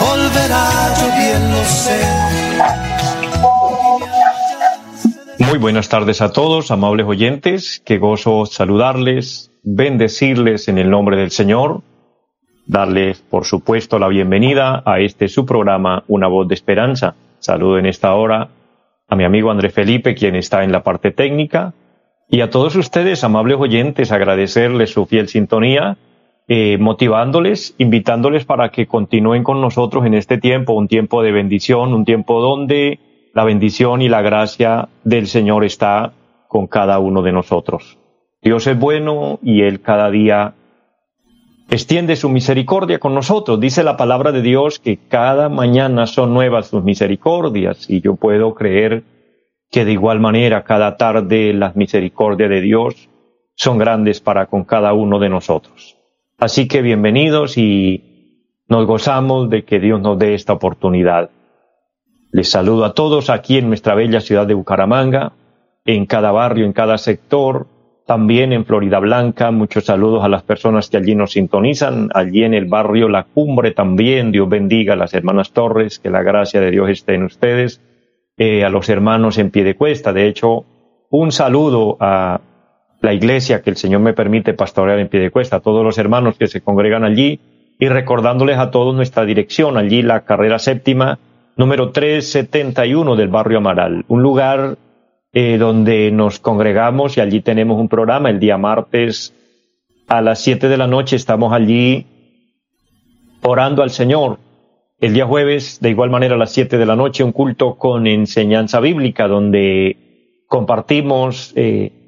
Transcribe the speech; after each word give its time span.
volverá, 0.00 0.94
yo. 0.98 1.08
Muy 5.46 5.58
buenas 5.58 5.88
tardes 5.88 6.20
a 6.22 6.32
todos, 6.32 6.70
amables 6.70 7.06
oyentes. 7.06 7.82
Qué 7.84 7.98
gozo 7.98 8.46
saludarles, 8.46 9.50
bendecirles 9.62 10.68
en 10.68 10.78
el 10.78 10.90
nombre 10.90 11.16
del 11.16 11.30
Señor, 11.30 11.82
darles, 12.66 13.20
por 13.20 13.44
supuesto, 13.44 13.98
la 13.98 14.08
bienvenida 14.08 14.82
a 14.86 15.00
este 15.00 15.28
su 15.28 15.44
programa, 15.44 16.04
Una 16.08 16.28
voz 16.28 16.48
de 16.48 16.54
esperanza. 16.54 17.14
Saludo 17.40 17.78
en 17.78 17.86
esta 17.86 18.14
hora 18.14 18.48
a 19.08 19.16
mi 19.16 19.24
amigo 19.24 19.50
André 19.50 19.70
Felipe, 19.70 20.14
quien 20.14 20.34
está 20.34 20.64
en 20.64 20.72
la 20.72 20.82
parte 20.82 21.10
técnica, 21.10 21.74
y 22.28 22.40
a 22.40 22.50
todos 22.50 22.74
ustedes, 22.76 23.22
amables 23.22 23.58
oyentes, 23.58 24.12
agradecerles 24.12 24.90
su 24.90 25.06
fiel 25.06 25.28
sintonía, 25.28 25.98
eh, 26.46 26.76
motivándoles, 26.78 27.74
invitándoles 27.78 28.44
para 28.44 28.70
que 28.70 28.86
continúen 28.86 29.42
con 29.42 29.60
nosotros 29.60 30.04
en 30.04 30.14
este 30.14 30.38
tiempo, 30.38 30.74
un 30.74 30.88
tiempo 30.88 31.22
de 31.22 31.32
bendición, 31.32 31.94
un 31.94 32.04
tiempo 32.04 32.40
donde 32.40 33.00
la 33.32 33.44
bendición 33.44 34.02
y 34.02 34.08
la 34.08 34.22
gracia 34.22 34.88
del 35.04 35.26
Señor 35.26 35.64
está 35.64 36.12
con 36.48 36.66
cada 36.66 36.98
uno 36.98 37.22
de 37.22 37.32
nosotros. 37.32 37.98
Dios 38.42 38.66
es 38.66 38.78
bueno 38.78 39.38
y 39.42 39.62
Él 39.62 39.80
cada 39.80 40.10
día 40.10 40.54
extiende 41.70 42.14
su 42.14 42.28
misericordia 42.28 42.98
con 42.98 43.14
nosotros. 43.14 43.58
Dice 43.58 43.82
la 43.82 43.96
palabra 43.96 44.30
de 44.30 44.42
Dios 44.42 44.78
que 44.78 44.98
cada 45.08 45.48
mañana 45.48 46.06
son 46.06 46.34
nuevas 46.34 46.68
sus 46.68 46.84
misericordias 46.84 47.88
y 47.88 48.02
yo 48.02 48.16
puedo 48.16 48.54
creer 48.54 49.02
que 49.70 49.84
de 49.84 49.92
igual 49.92 50.20
manera 50.20 50.62
cada 50.62 50.96
tarde 50.96 51.52
las 51.54 51.74
misericordias 51.74 52.50
de 52.50 52.60
Dios 52.60 53.08
son 53.54 53.78
grandes 53.78 54.20
para 54.20 54.46
con 54.46 54.64
cada 54.64 54.92
uno 54.92 55.18
de 55.18 55.30
nosotros. 55.30 55.93
Así 56.44 56.68
que 56.68 56.82
bienvenidos 56.82 57.56
y 57.56 58.52
nos 58.68 58.86
gozamos 58.86 59.48
de 59.48 59.64
que 59.64 59.80
Dios 59.80 60.02
nos 60.02 60.18
dé 60.18 60.34
esta 60.34 60.52
oportunidad. 60.52 61.30
Les 62.32 62.50
saludo 62.50 62.84
a 62.84 62.92
todos 62.92 63.30
aquí 63.30 63.56
en 63.56 63.68
nuestra 63.68 63.94
bella 63.94 64.20
ciudad 64.20 64.46
de 64.46 64.52
Bucaramanga, 64.52 65.32
en 65.86 66.04
cada 66.04 66.32
barrio, 66.32 66.66
en 66.66 66.74
cada 66.74 66.98
sector, 66.98 67.66
también 68.06 68.52
en 68.52 68.66
Florida 68.66 68.98
Blanca. 68.98 69.52
Muchos 69.52 69.86
saludos 69.86 70.22
a 70.22 70.28
las 70.28 70.42
personas 70.42 70.90
que 70.90 70.98
allí 70.98 71.14
nos 71.14 71.32
sintonizan, 71.32 72.10
allí 72.12 72.44
en 72.44 72.52
el 72.52 72.66
barrio 72.66 73.08
La 73.08 73.24
Cumbre 73.24 73.70
también. 73.70 74.30
Dios 74.30 74.46
bendiga 74.46 74.92
a 74.92 74.96
las 74.96 75.14
hermanas 75.14 75.52
Torres, 75.52 75.98
que 75.98 76.10
la 76.10 76.22
gracia 76.22 76.60
de 76.60 76.70
Dios 76.70 76.90
esté 76.90 77.14
en 77.14 77.22
ustedes. 77.22 77.80
Eh, 78.36 78.64
a 78.64 78.68
los 78.68 78.90
hermanos 78.90 79.38
en 79.38 79.50
pie 79.50 79.64
de 79.64 79.76
cuesta. 79.76 80.12
De 80.12 80.28
hecho, 80.28 80.66
un 81.08 81.32
saludo 81.32 81.96
a 82.00 82.38
la 83.04 83.12
iglesia 83.12 83.62
que 83.62 83.70
el 83.70 83.76
Señor 83.76 84.00
me 84.00 84.14
permite 84.14 84.54
pastorear 84.54 84.98
en 84.98 85.08
pie 85.08 85.20
de 85.20 85.30
cuesta, 85.30 85.60
todos 85.60 85.84
los 85.84 85.98
hermanos 85.98 86.36
que 86.38 86.46
se 86.46 86.60
congregan 86.60 87.04
allí 87.04 87.40
y 87.78 87.88
recordándoles 87.88 88.58
a 88.58 88.70
todos 88.70 88.94
nuestra 88.94 89.24
dirección, 89.24 89.76
allí 89.76 90.02
la 90.02 90.24
carrera 90.24 90.58
séptima 90.58 91.18
número 91.56 91.90
371 91.90 93.16
del 93.16 93.28
barrio 93.28 93.58
Amaral, 93.58 94.04
un 94.08 94.22
lugar 94.22 94.78
eh, 95.32 95.58
donde 95.58 96.10
nos 96.10 96.38
congregamos 96.38 97.16
y 97.16 97.20
allí 97.20 97.40
tenemos 97.40 97.78
un 97.78 97.88
programa 97.88 98.30
el 98.30 98.40
día 98.40 98.56
martes 98.58 99.34
a 100.08 100.20
las 100.20 100.40
7 100.40 100.68
de 100.68 100.76
la 100.76 100.86
noche 100.86 101.16
estamos 101.16 101.52
allí 101.52 102.06
orando 103.42 103.82
al 103.82 103.90
Señor. 103.90 104.38
El 105.00 105.12
día 105.12 105.26
jueves, 105.26 105.80
de 105.80 105.90
igual 105.90 106.10
manera, 106.10 106.34
a 106.34 106.38
las 106.38 106.52
7 106.52 106.78
de 106.78 106.86
la 106.86 106.96
noche, 106.96 107.24
un 107.24 107.32
culto 107.32 107.76
con 107.76 108.06
enseñanza 108.06 108.80
bíblica 108.80 109.28
donde 109.28 110.44
compartimos, 110.46 111.52
eh, 111.56 112.03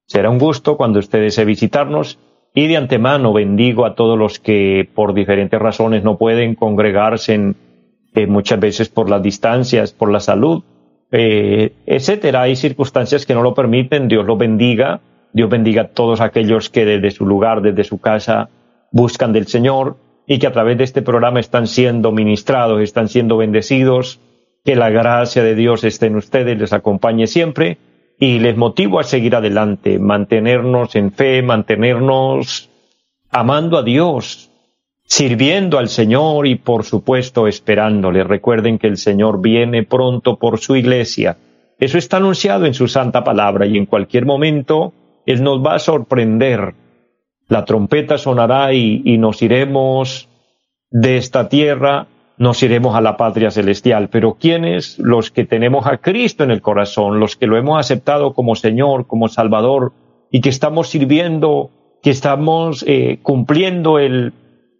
Será 0.06 0.30
un 0.30 0.38
gusto 0.38 0.78
cuando 0.78 1.00
ustedes 1.00 1.36
desee 1.36 1.44
visitarnos 1.44 2.18
y 2.54 2.66
de 2.66 2.78
antemano 2.78 3.32
bendigo 3.32 3.84
a 3.84 3.94
todos 3.94 4.18
los 4.18 4.38
que 4.38 4.88
por 4.94 5.12
diferentes 5.12 5.60
razones 5.60 6.02
no 6.02 6.16
pueden 6.18 6.54
congregarse 6.54 7.34
en, 7.34 7.56
eh, 8.14 8.26
muchas 8.26 8.60
veces 8.60 8.88
por 8.88 9.10
las 9.10 9.22
distancias, 9.22 9.92
por 9.92 10.10
la 10.10 10.20
salud, 10.20 10.62
eh, 11.10 11.72
etcétera. 11.86 12.42
Hay 12.42 12.56
circunstancias 12.56 13.26
que 13.26 13.34
no 13.34 13.42
lo 13.42 13.54
permiten. 13.54 14.08
Dios 14.08 14.24
los 14.24 14.38
bendiga 14.38 15.00
Dios 15.34 15.50
bendiga 15.50 15.82
a 15.82 15.88
todos 15.88 16.20
aquellos 16.20 16.70
que 16.70 16.84
desde 16.84 17.10
su 17.10 17.26
lugar, 17.26 17.60
desde 17.60 17.82
su 17.82 17.98
casa, 17.98 18.50
buscan 18.92 19.32
del 19.32 19.48
Señor 19.48 19.96
y 20.28 20.38
que 20.38 20.46
a 20.46 20.52
través 20.52 20.78
de 20.78 20.84
este 20.84 21.02
programa 21.02 21.40
están 21.40 21.66
siendo 21.66 22.12
ministrados, 22.12 22.80
están 22.80 23.08
siendo 23.08 23.36
bendecidos. 23.36 24.20
Que 24.64 24.76
la 24.76 24.90
gracia 24.90 25.42
de 25.42 25.56
Dios 25.56 25.82
esté 25.84 26.06
en 26.06 26.16
ustedes, 26.16 26.56
les 26.56 26.72
acompañe 26.72 27.26
siempre 27.26 27.78
y 28.18 28.38
les 28.38 28.56
motivo 28.56 29.00
a 29.00 29.02
seguir 29.02 29.34
adelante, 29.34 29.98
mantenernos 29.98 30.94
en 30.94 31.12
fe, 31.12 31.42
mantenernos 31.42 32.70
amando 33.30 33.76
a 33.76 33.82
Dios, 33.82 34.52
sirviendo 35.06 35.78
al 35.78 35.88
Señor 35.88 36.46
y 36.46 36.56
por 36.56 36.84
supuesto 36.84 37.46
esperándole. 37.46 38.24
Recuerden 38.24 38.78
que 38.78 38.86
el 38.86 38.96
Señor 38.96 39.40
viene 39.40 39.82
pronto 39.82 40.38
por 40.38 40.58
su 40.58 40.76
iglesia. 40.76 41.36
Eso 41.78 41.98
está 41.98 42.16
anunciado 42.16 42.66
en 42.66 42.74
su 42.74 42.88
santa 42.88 43.24
palabra 43.24 43.66
y 43.66 43.76
en 43.76 43.86
cualquier 43.86 44.24
momento 44.24 44.92
él 45.26 45.42
nos 45.42 45.64
va 45.64 45.74
a 45.74 45.78
sorprender. 45.78 46.74
La 47.48 47.64
trompeta 47.64 48.16
sonará 48.16 48.72
y, 48.72 49.18
nos 49.18 49.42
iremos 49.42 50.28
de 50.90 51.18
esta 51.18 51.48
tierra, 51.48 52.06
nos 52.38 52.62
iremos 52.62 52.94
a 52.94 53.00
la 53.00 53.16
patria 53.16 53.50
celestial. 53.50 54.08
Pero 54.08 54.34
¿quiénes? 54.40 54.98
Los 54.98 55.30
que 55.30 55.44
tenemos 55.44 55.86
a 55.86 55.98
Cristo 55.98 56.44
en 56.44 56.50
el 56.50 56.62
corazón, 56.62 57.20
los 57.20 57.36
que 57.36 57.46
lo 57.46 57.58
hemos 57.58 57.78
aceptado 57.78 58.32
como 58.32 58.54
Señor, 58.54 59.06
como 59.06 59.28
Salvador, 59.28 59.92
y 60.30 60.40
que 60.40 60.48
estamos 60.48 60.88
sirviendo, 60.88 61.70
que 62.02 62.10
estamos 62.10 62.82
eh, 62.88 63.18
cumpliendo 63.22 63.98
el, 63.98 64.32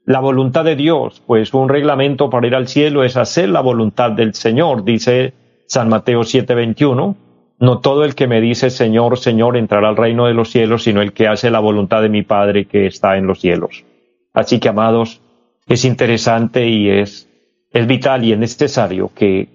la 0.04 0.20
voluntad 0.20 0.64
de 0.64 0.76
Dios. 0.76 1.22
Pues 1.26 1.54
un 1.54 1.68
reglamento 1.68 2.30
para 2.30 2.46
ir 2.46 2.54
al 2.54 2.68
cielo 2.68 3.04
es 3.04 3.16
hacer 3.16 3.48
la 3.48 3.60
voluntad 3.60 4.12
del 4.12 4.34
Señor, 4.34 4.84
dice 4.84 5.34
San 5.66 5.88
Mateo 5.88 6.22
7:21. 6.22 7.16
No 7.60 7.78
todo 7.78 8.04
el 8.04 8.14
que 8.14 8.26
me 8.26 8.40
dice 8.40 8.68
Señor, 8.70 9.16
Señor 9.18 9.56
entrará 9.56 9.88
al 9.88 9.96
reino 9.96 10.26
de 10.26 10.34
los 10.34 10.50
cielos, 10.50 10.82
sino 10.82 11.02
el 11.02 11.12
que 11.12 11.28
hace 11.28 11.50
la 11.50 11.60
voluntad 11.60 12.02
de 12.02 12.08
mi 12.08 12.22
Padre 12.22 12.66
que 12.66 12.86
está 12.86 13.16
en 13.16 13.26
los 13.26 13.40
cielos. 13.40 13.84
Así 14.32 14.58
que, 14.58 14.68
amados, 14.68 15.20
es 15.66 15.84
interesante 15.84 16.66
y 16.66 16.90
es, 16.90 17.30
es 17.72 17.86
vital 17.86 18.24
y 18.24 18.32
es 18.32 18.38
necesario 18.38 19.10
que 19.14 19.48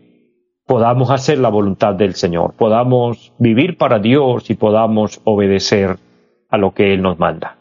podamos 0.65 1.11
hacer 1.11 1.39
la 1.39 1.49
voluntad 1.49 1.95
del 1.95 2.15
Señor, 2.15 2.53
podamos 2.53 3.33
vivir 3.37 3.77
para 3.77 3.99
Dios 3.99 4.49
y 4.49 4.55
podamos 4.55 5.19
obedecer 5.23 5.97
a 6.49 6.57
lo 6.57 6.73
que 6.73 6.93
Él 6.93 7.01
nos 7.01 7.19
manda. 7.19 7.58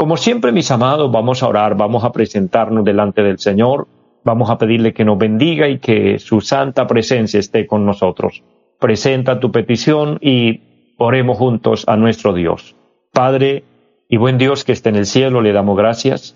Como 0.00 0.16
siempre, 0.16 0.50
mis 0.50 0.70
amados, 0.70 1.12
vamos 1.12 1.42
a 1.42 1.48
orar, 1.48 1.76
vamos 1.76 2.04
a 2.04 2.10
presentarnos 2.10 2.86
delante 2.86 3.22
del 3.22 3.38
Señor, 3.38 3.86
vamos 4.24 4.48
a 4.48 4.56
pedirle 4.56 4.94
que 4.94 5.04
nos 5.04 5.18
bendiga 5.18 5.68
y 5.68 5.78
que 5.78 6.18
su 6.18 6.40
santa 6.40 6.86
presencia 6.86 7.38
esté 7.38 7.66
con 7.66 7.84
nosotros 7.84 8.42
presenta 8.78 9.40
tu 9.40 9.52
petición 9.52 10.16
y 10.22 10.62
oremos 10.96 11.36
juntos 11.36 11.84
a 11.86 11.98
nuestro 11.98 12.32
Dios. 12.32 12.76
Padre 13.12 13.62
y 14.08 14.16
buen 14.16 14.38
Dios 14.38 14.64
que 14.64 14.72
está 14.72 14.88
en 14.88 14.96
el 14.96 15.04
cielo, 15.04 15.42
le 15.42 15.52
damos 15.52 15.76
gracias. 15.76 16.34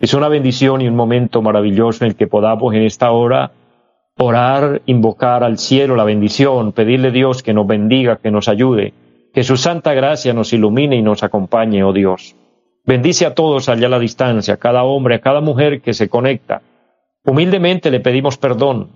Es 0.00 0.14
una 0.14 0.28
bendición 0.28 0.80
y 0.80 0.88
un 0.88 0.96
momento 0.96 1.42
maravilloso 1.42 2.06
en 2.06 2.12
el 2.12 2.16
que 2.16 2.26
podamos 2.26 2.72
en 2.72 2.84
esta 2.84 3.10
hora 3.10 3.52
orar, 4.16 4.80
invocar 4.86 5.44
al 5.44 5.58
cielo 5.58 5.94
la 5.94 6.04
bendición, 6.04 6.72
pedirle 6.72 7.08
a 7.08 7.10
Dios 7.10 7.42
que 7.42 7.52
nos 7.52 7.66
bendiga, 7.66 8.16
que 8.16 8.30
nos 8.30 8.48
ayude, 8.48 8.94
que 9.34 9.44
su 9.44 9.58
santa 9.58 9.92
gracia 9.92 10.32
nos 10.32 10.54
ilumine 10.54 10.96
y 10.96 11.02
nos 11.02 11.22
acompañe, 11.22 11.84
oh 11.84 11.92
Dios. 11.92 12.34
Bendice 12.86 13.26
a 13.26 13.34
todos 13.34 13.68
allá 13.68 13.86
a 13.86 13.90
la 13.90 13.98
distancia, 13.98 14.54
a 14.54 14.58
cada 14.58 14.84
hombre, 14.84 15.16
a 15.16 15.20
cada 15.20 15.40
mujer 15.40 15.80
que 15.80 15.94
se 15.94 16.08
conecta. 16.08 16.62
Humildemente 17.24 17.90
le 17.90 18.00
pedimos 18.00 18.36
perdón 18.36 18.90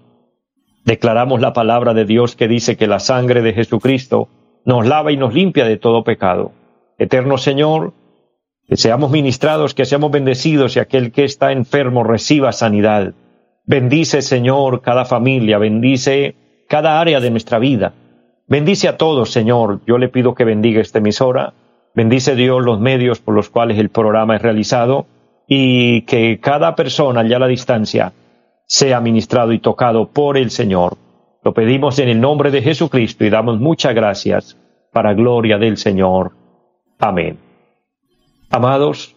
Declaramos 0.89 1.43
la 1.43 1.53
palabra 1.53 1.93
de 1.93 2.07
Dios 2.07 2.35
que 2.35 2.49
dice 2.49 2.79
que 2.79 2.87
la 2.87 2.99
sangre 2.99 3.43
de 3.43 3.53
Jesucristo 3.53 4.31
nos 4.65 4.87
lava 4.87 5.13
y 5.13 5.19
nos 5.19 5.35
limpia 5.35 5.67
de 5.67 5.77
todo 5.77 6.03
pecado. 6.03 6.53
Eterno 6.97 7.37
Señor, 7.37 7.93
Que 8.67 8.79
seamos 8.79 9.11
ministrados, 9.11 9.75
que 9.75 9.85
seamos 9.85 10.11
bendecidos 10.11 10.77
y 10.77 10.79
aquel 10.81 11.13
que 11.13 11.25
está 11.25 11.53
enfermo 11.53 12.05
reciba 12.05 12.53
sanidad. 12.53 13.13
Bendice, 13.67 14.23
Señor, 14.23 14.81
cada 14.81 15.05
familia, 15.05 15.59
bendice 15.59 16.37
cada 16.71 17.01
área 17.03 17.21
de 17.21 17.31
nuestra 17.31 17.59
vida. 17.59 17.93
Bendice 18.47 18.89
a 18.89 18.97
todos, 18.97 19.31
Señor. 19.31 19.81
Yo 19.87 19.99
le 19.99 20.09
pido 20.09 20.35
que 20.35 20.45
bendiga 20.45 20.81
esta 20.81 21.01
emisora. 21.01 21.53
Bendice 21.99 22.37
Dios 22.37 22.63
los 22.65 22.79
medios 22.79 23.19
por 23.19 23.35
los 23.35 23.51
cuales 23.51 23.77
el 23.77 23.89
programa 23.89 24.37
es 24.37 24.43
realizado 24.43 25.07
y 25.49 26.03
que 26.03 26.39
cada 26.39 26.77
persona 26.77 27.23
allá 27.23 27.39
a 27.39 27.41
la 27.41 27.49
distancia 27.49 28.13
sea 28.67 29.01
ministrado 29.01 29.53
y 29.53 29.59
tocado 29.59 30.09
por 30.13 30.37
el 30.37 30.53
Señor. 30.53 30.97
Lo 31.43 31.53
pedimos 31.53 31.99
en 31.99 32.09
el 32.09 32.21
nombre 32.21 32.53
de 32.53 32.63
Jesucristo 32.63 33.25
y 33.25 33.31
damos 33.31 33.59
muchas 33.59 33.97
gracias 33.97 34.57
para 34.93 35.13
gloria 35.13 35.59
del 35.59 35.77
Señor. 35.77 36.31
Amén. 37.01 37.37
Amados, 38.49 39.17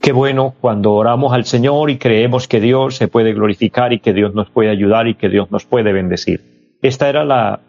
qué 0.00 0.10
bueno 0.10 0.56
cuando 0.60 0.94
oramos 0.94 1.32
al 1.32 1.44
Señor 1.44 1.88
y 1.88 1.98
creemos 1.98 2.48
que 2.48 2.60
Dios 2.60 2.96
se 2.96 3.06
puede 3.06 3.32
glorificar 3.32 3.92
y 3.92 4.00
que 4.00 4.12
Dios 4.12 4.34
nos 4.34 4.50
puede 4.50 4.70
ayudar 4.70 5.06
y 5.06 5.14
que 5.14 5.28
Dios 5.28 5.52
nos 5.52 5.66
puede 5.66 5.92
bendecir. 5.92 6.78
Esta 6.82 7.08
era 7.08 7.24
la, 7.24 7.60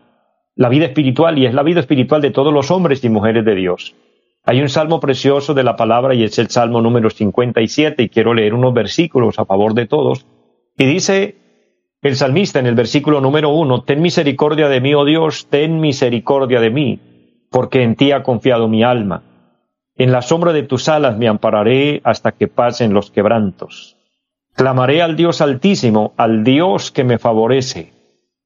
la 0.56 0.69
vida 0.69 0.85
espiritual 0.85 1.38
y 1.38 1.45
es 1.45 1.53
la 1.53 1.62
vida 1.62 1.81
espiritual 1.81 2.24
de 2.24 2.31
todos 2.31 2.51
los 2.51 2.71
hombres 2.71 3.03
y 3.03 3.09
mujeres 3.09 3.45
de 3.45 3.53
Dios. 3.53 3.95
Hay 4.45 4.62
un 4.62 4.68
salmo 4.68 5.00
precioso 5.00 5.54
de 5.54 5.63
la 5.63 5.78
palabra 5.78 6.13
y 6.13 6.24
es 6.24 6.38
el 6.38 6.50
salmo 6.50 6.81
número 6.81 7.10
57 7.10 8.04
y 8.04 8.10
quiero 8.10 8.34
leer 8.34 8.54
unos 8.54 8.74
versículos 8.74 9.40
a 9.40 9.45
favor 9.45 9.74
de 9.74 9.88
todos. 9.88 10.25
Y 10.78 10.86
dice 10.86 11.36
el 12.01 12.18
salmista 12.18 12.60
en 12.60 12.68
el 12.68 12.75
versículo 12.75 13.22
número 13.22 13.50
uno, 13.51 13.84
Ten 13.84 14.01
misericordia 14.01 14.68
de 14.68 14.81
mí, 14.81 14.94
oh 14.94 15.06
Dios, 15.06 15.48
ten 15.50 15.80
misericordia 15.80 16.60
de 16.60 16.69
mí, 16.69 17.00
porque 17.50 17.84
en 17.84 17.95
ti 17.95 18.12
ha 18.12 18.24
confiado 18.24 18.68
mi 18.68 18.84
alma. 18.84 19.24
En 19.95 20.12
la 20.12 20.22
sombra 20.22 20.51
de 20.51 20.63
tus 20.63 20.90
alas 20.90 21.18
me 21.18 21.30
ampararé 21.30 22.01
hasta 22.04 22.34
que 22.34 22.50
pasen 22.50 22.94
los 22.94 23.12
quebrantos. 23.12 23.95
Clamaré 24.56 25.01
al 25.01 25.16
Dios 25.16 25.40
altísimo, 25.40 26.13
al 26.18 26.44
Dios 26.44 26.92
que 26.92 27.06
me 27.06 27.18
favorece. 27.18 27.94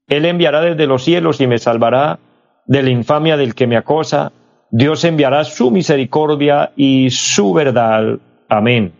Él 0.06 0.24
enviará 0.26 0.60
desde 0.60 0.86
los 0.86 1.02
cielos 1.02 1.40
y 1.40 1.48
me 1.48 1.58
salvará 1.58 2.20
de 2.66 2.82
la 2.84 2.90
infamia 2.90 3.36
del 3.36 3.56
que 3.56 3.66
me 3.66 3.76
acosa 3.76 4.32
Dios 4.70 5.04
enviará 5.04 5.44
su 5.44 5.70
misericordia 5.70 6.72
y 6.76 7.10
su 7.10 7.52
verdad. 7.52 8.18
Amén. 8.48 8.92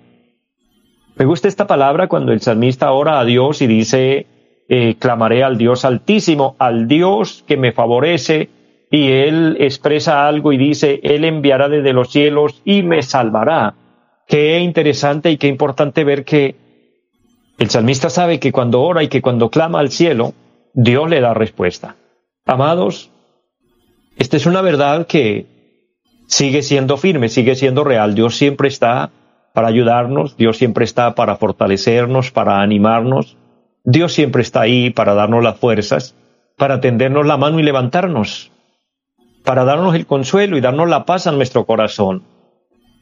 Me 1.16 1.24
gusta 1.24 1.48
esta 1.48 1.66
palabra 1.66 2.06
cuando 2.06 2.32
el 2.32 2.40
salmista 2.40 2.92
ora 2.92 3.18
a 3.18 3.24
Dios 3.24 3.60
y 3.60 3.66
dice, 3.66 4.26
eh, 4.68 4.96
clamaré 4.98 5.42
al 5.42 5.58
Dios 5.58 5.84
altísimo, 5.84 6.54
al 6.58 6.86
Dios 6.86 7.44
que 7.46 7.56
me 7.56 7.72
favorece, 7.72 8.50
y 8.90 9.10
él 9.10 9.56
expresa 9.60 10.26
algo 10.26 10.52
y 10.52 10.56
dice, 10.56 11.00
Él 11.02 11.24
enviará 11.24 11.68
desde 11.68 11.92
los 11.92 12.10
cielos 12.10 12.62
y 12.64 12.82
me 12.82 13.02
salvará. 13.02 13.74
Qué 14.26 14.60
interesante 14.60 15.30
y 15.30 15.36
qué 15.36 15.48
importante 15.48 16.04
ver 16.04 16.24
que 16.24 16.56
el 17.58 17.70
salmista 17.70 18.08
sabe 18.08 18.38
que 18.38 18.52
cuando 18.52 18.80
ora 18.80 19.02
y 19.02 19.08
que 19.08 19.20
cuando 19.20 19.50
clama 19.50 19.80
al 19.80 19.90
cielo, 19.90 20.32
Dios 20.72 21.10
le 21.10 21.20
da 21.20 21.34
respuesta. 21.34 21.96
Amados, 22.46 23.10
esta 24.16 24.36
es 24.36 24.46
una 24.46 24.62
verdad 24.62 25.06
que 25.06 25.57
sigue 26.28 26.62
siendo 26.62 26.96
firme, 26.96 27.28
sigue 27.28 27.56
siendo 27.56 27.82
real. 27.82 28.14
Dios 28.14 28.36
siempre 28.36 28.68
está 28.68 29.10
para 29.52 29.68
ayudarnos, 29.68 30.36
Dios 30.36 30.58
siempre 30.58 30.84
está 30.84 31.14
para 31.14 31.36
fortalecernos, 31.36 32.30
para 32.30 32.60
animarnos. 32.60 33.36
Dios 33.82 34.12
siempre 34.12 34.42
está 34.42 34.60
ahí 34.60 34.90
para 34.90 35.14
darnos 35.14 35.42
las 35.42 35.58
fuerzas, 35.58 36.14
para 36.56 36.80
tendernos 36.80 37.26
la 37.26 37.38
mano 37.38 37.58
y 37.58 37.62
levantarnos, 37.62 38.52
para 39.44 39.64
darnos 39.64 39.94
el 39.94 40.06
consuelo 40.06 40.56
y 40.56 40.60
darnos 40.60 40.88
la 40.88 41.06
paz 41.06 41.26
a 41.26 41.32
nuestro 41.32 41.64
corazón. 41.64 42.22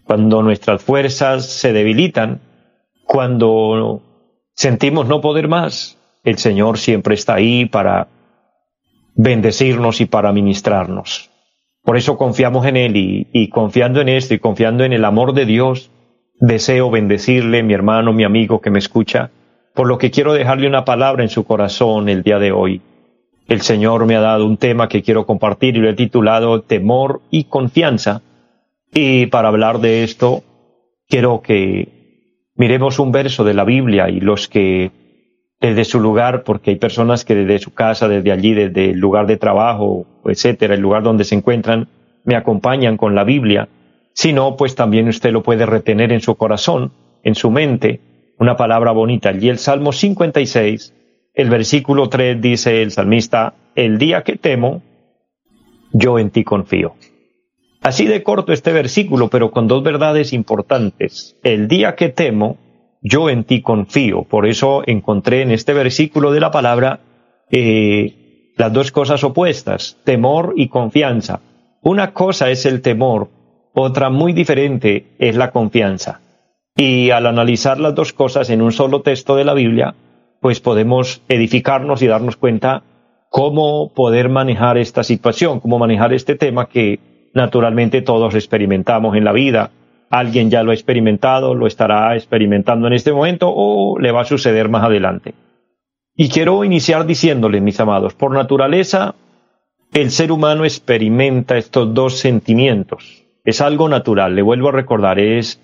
Cuando 0.04 0.42
nuestras 0.42 0.82
fuerzas 0.82 1.46
se 1.46 1.72
debilitan, 1.72 2.40
cuando 3.04 4.02
sentimos 4.54 5.08
no 5.08 5.20
poder 5.20 5.48
más, 5.48 5.98
el 6.22 6.38
Señor 6.38 6.78
siempre 6.78 7.16
está 7.16 7.34
ahí 7.34 7.66
para 7.66 8.06
bendecirnos 9.16 10.00
y 10.00 10.06
para 10.06 10.32
ministrarnos. 10.32 11.30
Por 11.86 11.96
eso 11.96 12.18
confiamos 12.18 12.66
en 12.66 12.76
Él 12.76 12.96
y, 12.96 13.48
confiando 13.48 14.00
en 14.00 14.08
esto 14.08 14.34
y 14.34 14.40
confiando 14.40 14.82
en 14.82 14.92
el 14.92 15.04
amor 15.04 15.34
de 15.34 15.46
Dios, 15.46 15.92
deseo 16.40 16.90
bendecirle, 16.90 17.62
mi 17.62 17.74
hermano, 17.74 18.12
mi 18.12 18.24
amigo 18.24 18.60
que 18.60 18.70
me 18.70 18.80
escucha, 18.80 19.30
por 19.72 19.86
lo 19.86 19.96
que 19.96 20.10
quiero 20.10 20.32
dejarle 20.32 20.66
una 20.66 20.84
palabra 20.84 21.22
en 21.22 21.28
su 21.28 21.44
corazón 21.44 22.08
el 22.08 22.24
día 22.24 22.40
de 22.40 22.50
hoy. 22.50 22.82
El 23.46 23.60
Señor 23.60 24.04
me 24.04 24.16
ha 24.16 24.20
dado 24.20 24.46
un 24.46 24.56
tema 24.56 24.88
que 24.88 25.04
quiero 25.04 25.26
compartir 25.26 25.76
y 25.76 25.78
lo 25.78 25.88
he 25.88 25.94
titulado 25.94 26.60
Temor 26.62 27.20
y 27.30 27.44
Confianza. 27.44 28.20
Y 28.92 29.26
para 29.26 29.46
hablar 29.46 29.78
de 29.78 30.02
esto, 30.02 30.42
quiero 31.08 31.40
que 31.40 32.50
miremos 32.56 32.98
un 32.98 33.12
verso 33.12 33.44
de 33.44 33.54
la 33.54 33.62
Biblia 33.62 34.10
y 34.10 34.18
los 34.18 34.48
que 34.48 34.90
desde 35.60 35.84
su 35.84 36.00
lugar, 36.00 36.42
porque 36.42 36.72
hay 36.72 36.76
personas 36.76 37.24
que 37.24 37.36
desde 37.36 37.60
su 37.60 37.72
casa, 37.72 38.08
desde 38.08 38.32
allí, 38.32 38.54
desde 38.54 38.90
el 38.90 38.98
lugar 38.98 39.28
de 39.28 39.36
trabajo, 39.36 40.04
etcétera, 40.30 40.74
el 40.74 40.80
lugar 40.80 41.02
donde 41.02 41.24
se 41.24 41.34
encuentran, 41.34 41.88
me 42.24 42.36
acompañan 42.36 42.96
con 42.96 43.14
la 43.14 43.24
Biblia. 43.24 43.68
Si 44.12 44.32
no, 44.32 44.56
pues 44.56 44.74
también 44.74 45.08
usted 45.08 45.32
lo 45.32 45.42
puede 45.42 45.66
retener 45.66 46.12
en 46.12 46.20
su 46.20 46.36
corazón, 46.36 46.92
en 47.22 47.34
su 47.34 47.50
mente, 47.50 48.00
una 48.38 48.56
palabra 48.56 48.92
bonita. 48.92 49.32
Y 49.32 49.48
el 49.48 49.58
Salmo 49.58 49.92
56, 49.92 50.94
el 51.34 51.50
versículo 51.50 52.08
3 52.08 52.40
dice 52.40 52.82
el 52.82 52.90
salmista, 52.90 53.54
el 53.74 53.98
día 53.98 54.22
que 54.22 54.36
temo, 54.36 54.82
yo 55.92 56.18
en 56.18 56.30
ti 56.30 56.44
confío. 56.44 56.94
Así 57.82 58.06
de 58.06 58.22
corto 58.22 58.52
este 58.52 58.72
versículo, 58.72 59.28
pero 59.28 59.50
con 59.50 59.68
dos 59.68 59.82
verdades 59.82 60.32
importantes. 60.32 61.36
El 61.44 61.68
día 61.68 61.94
que 61.94 62.08
temo, 62.08 62.58
yo 63.00 63.30
en 63.30 63.44
ti 63.44 63.62
confío. 63.62 64.24
Por 64.24 64.46
eso 64.46 64.82
encontré 64.86 65.42
en 65.42 65.52
este 65.52 65.72
versículo 65.72 66.32
de 66.32 66.40
la 66.40 66.50
palabra 66.50 67.00
eh, 67.50 68.25
las 68.56 68.72
dos 68.72 68.90
cosas 68.90 69.22
opuestas, 69.22 69.98
temor 70.04 70.54
y 70.56 70.68
confianza. 70.68 71.40
Una 71.82 72.12
cosa 72.12 72.50
es 72.50 72.66
el 72.66 72.80
temor, 72.80 73.28
otra 73.74 74.10
muy 74.10 74.32
diferente 74.32 75.14
es 75.18 75.36
la 75.36 75.50
confianza. 75.50 76.20
Y 76.74 77.10
al 77.10 77.26
analizar 77.26 77.78
las 77.78 77.94
dos 77.94 78.12
cosas 78.12 78.50
en 78.50 78.62
un 78.62 78.72
solo 78.72 79.02
texto 79.02 79.36
de 79.36 79.44
la 79.44 79.54
Biblia, 79.54 79.94
pues 80.40 80.60
podemos 80.60 81.22
edificarnos 81.28 82.02
y 82.02 82.06
darnos 82.06 82.36
cuenta 82.36 82.82
cómo 83.30 83.92
poder 83.92 84.28
manejar 84.30 84.78
esta 84.78 85.02
situación, 85.04 85.60
cómo 85.60 85.78
manejar 85.78 86.12
este 86.12 86.34
tema 86.34 86.68
que 86.68 86.98
naturalmente 87.34 88.00
todos 88.02 88.34
experimentamos 88.34 89.16
en 89.16 89.24
la 89.24 89.32
vida, 89.32 89.70
alguien 90.10 90.50
ya 90.50 90.62
lo 90.62 90.70
ha 90.70 90.74
experimentado, 90.74 91.54
lo 91.54 91.66
estará 91.66 92.14
experimentando 92.16 92.86
en 92.86 92.94
este 92.94 93.12
momento 93.12 93.52
o 93.54 93.98
le 93.98 94.12
va 94.12 94.22
a 94.22 94.24
suceder 94.24 94.68
más 94.68 94.84
adelante. 94.84 95.34
Y 96.16 96.30
quiero 96.30 96.64
iniciar 96.64 97.04
diciéndole, 97.04 97.60
mis 97.60 97.78
amados, 97.78 98.14
por 98.14 98.32
naturaleza, 98.32 99.14
el 99.92 100.10
ser 100.10 100.32
humano 100.32 100.64
experimenta 100.64 101.58
estos 101.58 101.92
dos 101.92 102.18
sentimientos. 102.18 103.24
Es 103.44 103.60
algo 103.60 103.88
natural, 103.88 104.34
le 104.34 104.42
vuelvo 104.42 104.70
a 104.70 104.72
recordar, 104.72 105.18
es, 105.18 105.60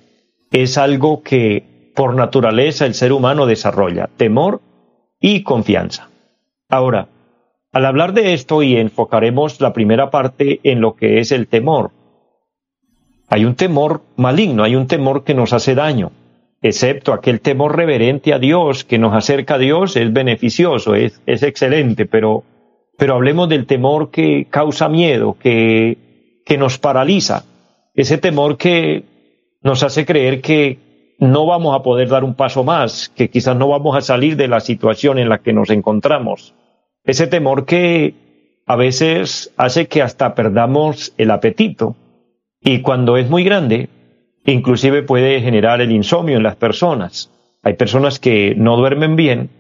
es 0.50 0.76
algo 0.76 1.22
que 1.22 1.90
por 1.94 2.14
naturaleza 2.14 2.84
el 2.86 2.94
ser 2.94 3.12
humano 3.12 3.46
desarrolla, 3.46 4.10
temor 4.16 4.60
y 5.20 5.42
confianza. 5.42 6.10
Ahora, 6.68 7.08
al 7.72 7.86
hablar 7.86 8.12
de 8.12 8.34
esto 8.34 8.62
y 8.62 8.76
enfocaremos 8.76 9.60
la 9.60 9.72
primera 9.72 10.10
parte 10.10 10.60
en 10.64 10.80
lo 10.82 10.94
que 10.94 11.20
es 11.20 11.32
el 11.32 11.48
temor, 11.48 11.92
hay 13.28 13.46
un 13.46 13.54
temor 13.54 14.02
maligno, 14.16 14.62
hay 14.62 14.76
un 14.76 14.86
temor 14.86 15.24
que 15.24 15.32
nos 15.32 15.54
hace 15.54 15.74
daño, 15.74 16.12
excepto 16.62 17.12
aquel 17.12 17.40
temor 17.40 17.76
reverente 17.76 18.32
a 18.32 18.38
Dios 18.38 18.84
que 18.84 18.98
nos 18.98 19.14
acerca 19.14 19.56
a 19.56 19.58
Dios, 19.58 19.96
es 19.96 20.12
beneficioso, 20.12 20.94
es, 20.94 21.20
es 21.26 21.42
excelente, 21.42 22.06
pero, 22.06 22.44
pero 22.96 23.14
hablemos 23.14 23.48
del 23.48 23.66
temor 23.66 24.10
que 24.10 24.46
causa 24.48 24.88
miedo, 24.88 25.36
que, 25.38 25.98
que 26.46 26.56
nos 26.56 26.78
paraliza, 26.78 27.44
ese 27.94 28.16
temor 28.16 28.56
que 28.56 29.04
nos 29.60 29.82
hace 29.82 30.06
creer 30.06 30.40
que 30.40 30.78
no 31.18 31.46
vamos 31.46 31.74
a 31.78 31.82
poder 31.82 32.08
dar 32.08 32.24
un 32.24 32.34
paso 32.34 32.64
más, 32.64 33.08
que 33.08 33.28
quizás 33.28 33.56
no 33.56 33.68
vamos 33.68 33.96
a 33.96 34.00
salir 34.00 34.36
de 34.36 34.48
la 34.48 34.60
situación 34.60 35.18
en 35.18 35.28
la 35.28 35.38
que 35.38 35.52
nos 35.52 35.70
encontramos. 35.70 36.54
Ese 37.04 37.26
temor 37.26 37.64
que 37.64 38.14
a 38.66 38.76
veces 38.76 39.52
hace 39.56 39.88
que 39.88 40.02
hasta 40.02 40.34
perdamos 40.34 41.12
el 41.18 41.30
apetito, 41.30 41.96
y 42.60 42.80
cuando 42.80 43.16
es 43.16 43.28
muy 43.28 43.42
grande, 43.44 43.88
inclusive 44.44 45.02
puede 45.02 45.40
generar 45.40 45.80
el 45.80 45.92
insomnio 45.92 46.36
en 46.36 46.42
las 46.42 46.56
personas. 46.56 47.30
Hay 47.62 47.74
personas 47.74 48.18
que 48.18 48.54
no 48.56 48.76
duermen 48.76 49.14
bien, 49.16 49.50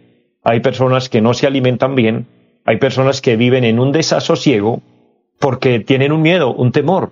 hay 0.42 0.60
personas 0.60 1.08
que 1.08 1.20
no 1.20 1.34
se 1.34 1.46
alimentan 1.46 1.94
bien, 1.94 2.26
hay 2.64 2.78
personas 2.78 3.20
que 3.20 3.36
viven 3.36 3.64
en 3.64 3.78
un 3.78 3.92
desasosiego 3.92 4.80
porque 5.38 5.80
tienen 5.80 6.12
un 6.12 6.22
miedo, 6.22 6.52
un 6.52 6.72
temor, 6.72 7.10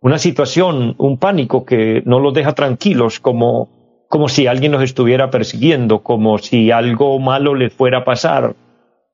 una 0.00 0.18
situación, 0.18 0.94
un 0.98 1.18
pánico 1.18 1.64
que 1.64 2.02
no 2.06 2.20
los 2.20 2.32
deja 2.32 2.54
tranquilos, 2.54 3.20
como, 3.20 3.68
como 4.08 4.28
si 4.28 4.46
alguien 4.46 4.72
los 4.72 4.82
estuviera 4.82 5.30
persiguiendo, 5.30 6.02
como 6.02 6.38
si 6.38 6.70
algo 6.70 7.18
malo 7.18 7.54
les 7.54 7.72
fuera 7.72 7.98
a 7.98 8.04
pasar, 8.04 8.54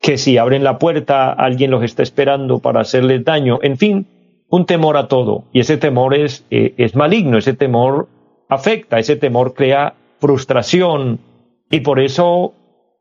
que 0.00 0.18
si 0.18 0.38
abren 0.38 0.64
la 0.64 0.78
puerta 0.78 1.32
alguien 1.32 1.70
los 1.70 1.82
está 1.82 2.02
esperando 2.02 2.60
para 2.60 2.80
hacerles 2.80 3.24
daño, 3.24 3.58
en 3.62 3.76
fin, 3.76 4.06
un 4.48 4.66
temor 4.66 4.96
a 4.96 5.08
todo. 5.08 5.44
Y 5.52 5.60
ese 5.60 5.76
temor 5.76 6.14
es, 6.14 6.44
eh, 6.50 6.74
es 6.76 6.94
maligno, 6.94 7.38
ese 7.38 7.54
temor 7.54 8.08
afecta, 8.48 8.98
ese 8.98 9.16
temor 9.16 9.54
crea 9.54 9.94
frustración 10.18 11.20
y 11.70 11.80
por 11.80 12.00
eso 12.00 12.54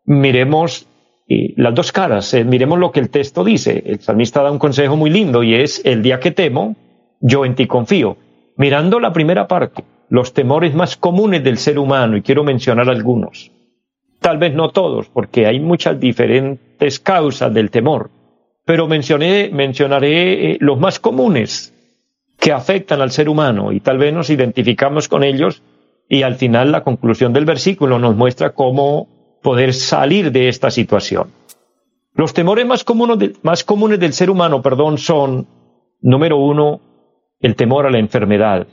miremos 0.06 0.88
las 1.28 1.74
dos 1.74 1.92
caras, 1.92 2.34
eh, 2.34 2.44
miremos 2.44 2.78
lo 2.78 2.92
que 2.92 3.00
el 3.00 3.10
texto 3.10 3.44
dice. 3.44 3.84
El 3.86 4.00
salmista 4.00 4.44
da 4.44 4.52
un 4.52 4.60
consejo 4.60 4.96
muy 4.96 5.10
lindo 5.10 5.44
y 5.44 5.56
es 5.56 5.84
el 5.86 6.04
día 6.04 6.20
que 6.20 6.32
temo, 6.32 6.76
yo 7.20 7.46
en 7.46 7.56
ti 7.56 7.68
confío. 7.68 8.18
Mirando 8.58 9.00
la 9.00 9.12
primera 9.12 9.48
parte, 9.48 9.84
los 10.10 10.34
temores 10.34 10.76
más 10.76 10.98
comunes 10.98 11.44
del 11.44 11.58
ser 11.58 11.80
humano, 11.80 12.16
y 12.16 12.22
quiero 12.22 12.44
mencionar 12.44 12.90
algunos. 12.90 13.52
Tal 14.20 14.38
vez 14.38 14.54
no 14.54 14.70
todos, 14.70 15.10
porque 15.10 15.46
hay 15.46 15.60
muchas 15.60 16.00
diferentes 16.00 17.00
causas 17.00 17.54
del 17.54 17.72
temor, 17.72 18.12
pero 18.66 18.88
mencionaré 18.88 20.52
eh, 20.52 20.58
los 20.60 20.80
más 20.80 21.00
comunes 21.00 21.72
que 22.40 22.52
afectan 22.52 23.02
al 23.02 23.12
ser 23.12 23.30
humano 23.30 23.72
y 23.72 23.80
tal 23.80 24.00
vez 24.00 24.14
nos 24.14 24.30
identificamos 24.30 25.08
con 25.08 25.24
ellos 25.24 25.62
y 26.10 26.24
al 26.24 26.36
final 26.36 26.72
la 26.72 26.84
conclusión 26.84 27.32
del 27.32 27.46
versículo 27.46 28.00
nos 28.00 28.16
muestra 28.16 28.54
cómo 28.54 29.08
poder 29.42 29.74
salir 29.74 30.32
de 30.32 30.50
esta 30.50 30.72
situación. 30.72 31.30
Los 32.14 32.34
temores 32.34 32.66
más 32.66 32.84
comunes, 32.84 34.00
del 34.00 34.14
ser 34.14 34.30
humano, 34.30 34.62
perdón, 34.62 34.98
son, 34.98 35.48
número 36.02 36.38
uno, 36.38 36.80
el 37.42 37.56
temor 37.56 37.86
a 37.86 37.92
la 37.92 38.00
enfermedad. 38.00 38.68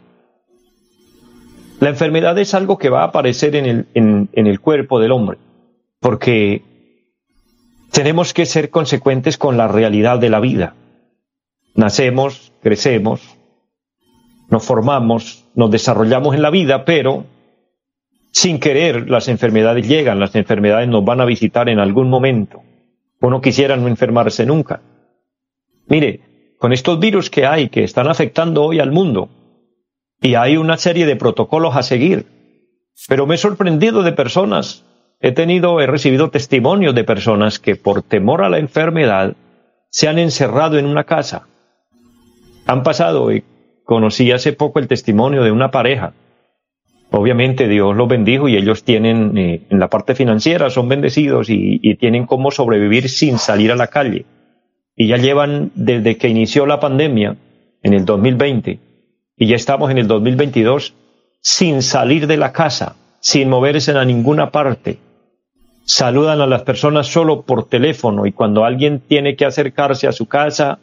La 1.80 1.88
enfermedad 1.88 2.38
es 2.38 2.54
algo 2.54 2.78
que 2.78 2.88
va 2.88 3.02
a 3.02 3.06
aparecer 3.06 3.56
en 3.56 4.28
el 4.32 4.60
cuerpo 4.60 5.00
del 5.00 5.12
hombre, 5.12 5.38
porque 6.00 6.62
tenemos 7.92 8.32
que 8.32 8.46
ser 8.46 8.70
consecuentes 8.70 9.36
con 9.38 9.56
la 9.56 9.68
realidad 9.68 10.18
de 10.18 10.30
la 10.30 10.40
vida. 10.40 10.74
Nacemos, 11.74 12.52
crecemos, 12.62 13.20
nos 14.50 14.64
formamos, 14.64 15.44
nos 15.54 15.70
desarrollamos 15.70 16.34
en 16.34 16.42
la 16.42 16.50
vida, 16.50 16.84
pero 16.84 17.26
sin 18.32 18.58
querer 18.58 19.10
las 19.10 19.28
enfermedades 19.28 19.86
llegan, 19.86 20.20
las 20.20 20.34
enfermedades 20.34 20.88
nos 20.88 21.04
van 21.04 21.20
a 21.20 21.26
visitar 21.26 21.68
en 21.68 21.78
algún 21.78 22.08
momento. 22.08 22.62
Uno 23.20 23.40
quisiera 23.40 23.76
no 23.76 23.88
enfermarse 23.88 24.46
nunca. 24.46 24.80
Mire, 25.86 26.20
con 26.58 26.72
estos 26.72 26.98
virus 26.98 27.28
que 27.28 27.44
hay, 27.44 27.68
que 27.68 27.84
están 27.84 28.08
afectando 28.08 28.64
hoy 28.64 28.80
al 28.80 28.90
mundo, 28.90 29.28
y 30.20 30.34
hay 30.34 30.56
una 30.56 30.78
serie 30.78 31.04
de 31.04 31.16
protocolos 31.16 31.76
a 31.76 31.82
seguir, 31.82 32.26
pero 33.08 33.26
me 33.26 33.34
he 33.34 33.38
sorprendido 33.38 34.02
de 34.02 34.12
personas, 34.12 34.84
he 35.22 35.30
tenido, 35.32 35.80
he 35.80 35.86
recibido 35.86 36.30
testimonios 36.30 36.94
de 36.94 37.04
personas 37.04 37.60
que 37.60 37.76
por 37.76 38.02
temor 38.02 38.42
a 38.42 38.50
la 38.50 38.58
enfermedad 38.58 39.34
se 39.88 40.08
han 40.08 40.18
encerrado 40.18 40.78
en 40.78 40.86
una 40.86 41.04
casa. 41.04 41.46
Han 42.66 42.82
pasado 42.82 43.30
Conocí 43.84 44.30
hace 44.32 44.52
poco 44.52 44.78
el 44.78 44.88
testimonio 44.88 45.42
de 45.42 45.50
una 45.50 45.70
pareja. 45.70 46.14
Obviamente 47.10 47.68
Dios 47.68 47.96
los 47.96 48.08
bendijo 48.08 48.48
y 48.48 48.56
ellos 48.56 48.84
tienen, 48.84 49.36
eh, 49.36 49.62
en 49.68 49.78
la 49.78 49.88
parte 49.88 50.14
financiera, 50.14 50.70
son 50.70 50.88
bendecidos 50.88 51.50
y, 51.50 51.78
y 51.82 51.96
tienen 51.96 52.26
cómo 52.26 52.50
sobrevivir 52.50 53.08
sin 53.08 53.38
salir 53.38 53.70
a 53.70 53.76
la 53.76 53.88
calle. 53.88 54.24
Y 54.96 55.08
ya 55.08 55.18
llevan 55.18 55.72
desde 55.74 56.16
que 56.16 56.28
inició 56.28 56.64
la 56.64 56.80
pandemia, 56.80 57.36
en 57.82 57.92
el 57.92 58.04
2020, 58.04 58.78
y 59.36 59.46
ya 59.46 59.56
estamos 59.56 59.90
en 59.90 59.98
el 59.98 60.06
2022, 60.06 60.94
sin 61.40 61.82
salir 61.82 62.26
de 62.26 62.36
la 62.36 62.52
casa, 62.52 62.96
sin 63.20 63.50
moverse 63.50 63.92
a 63.92 64.04
ninguna 64.04 64.50
parte. 64.50 64.98
Saludan 65.84 66.40
a 66.40 66.46
las 66.46 66.62
personas 66.62 67.08
solo 67.08 67.42
por 67.42 67.68
teléfono 67.68 68.26
y 68.26 68.32
cuando 68.32 68.64
alguien 68.64 69.00
tiene 69.00 69.36
que 69.36 69.44
acercarse 69.44 70.06
a 70.06 70.12
su 70.12 70.26
casa, 70.26 70.78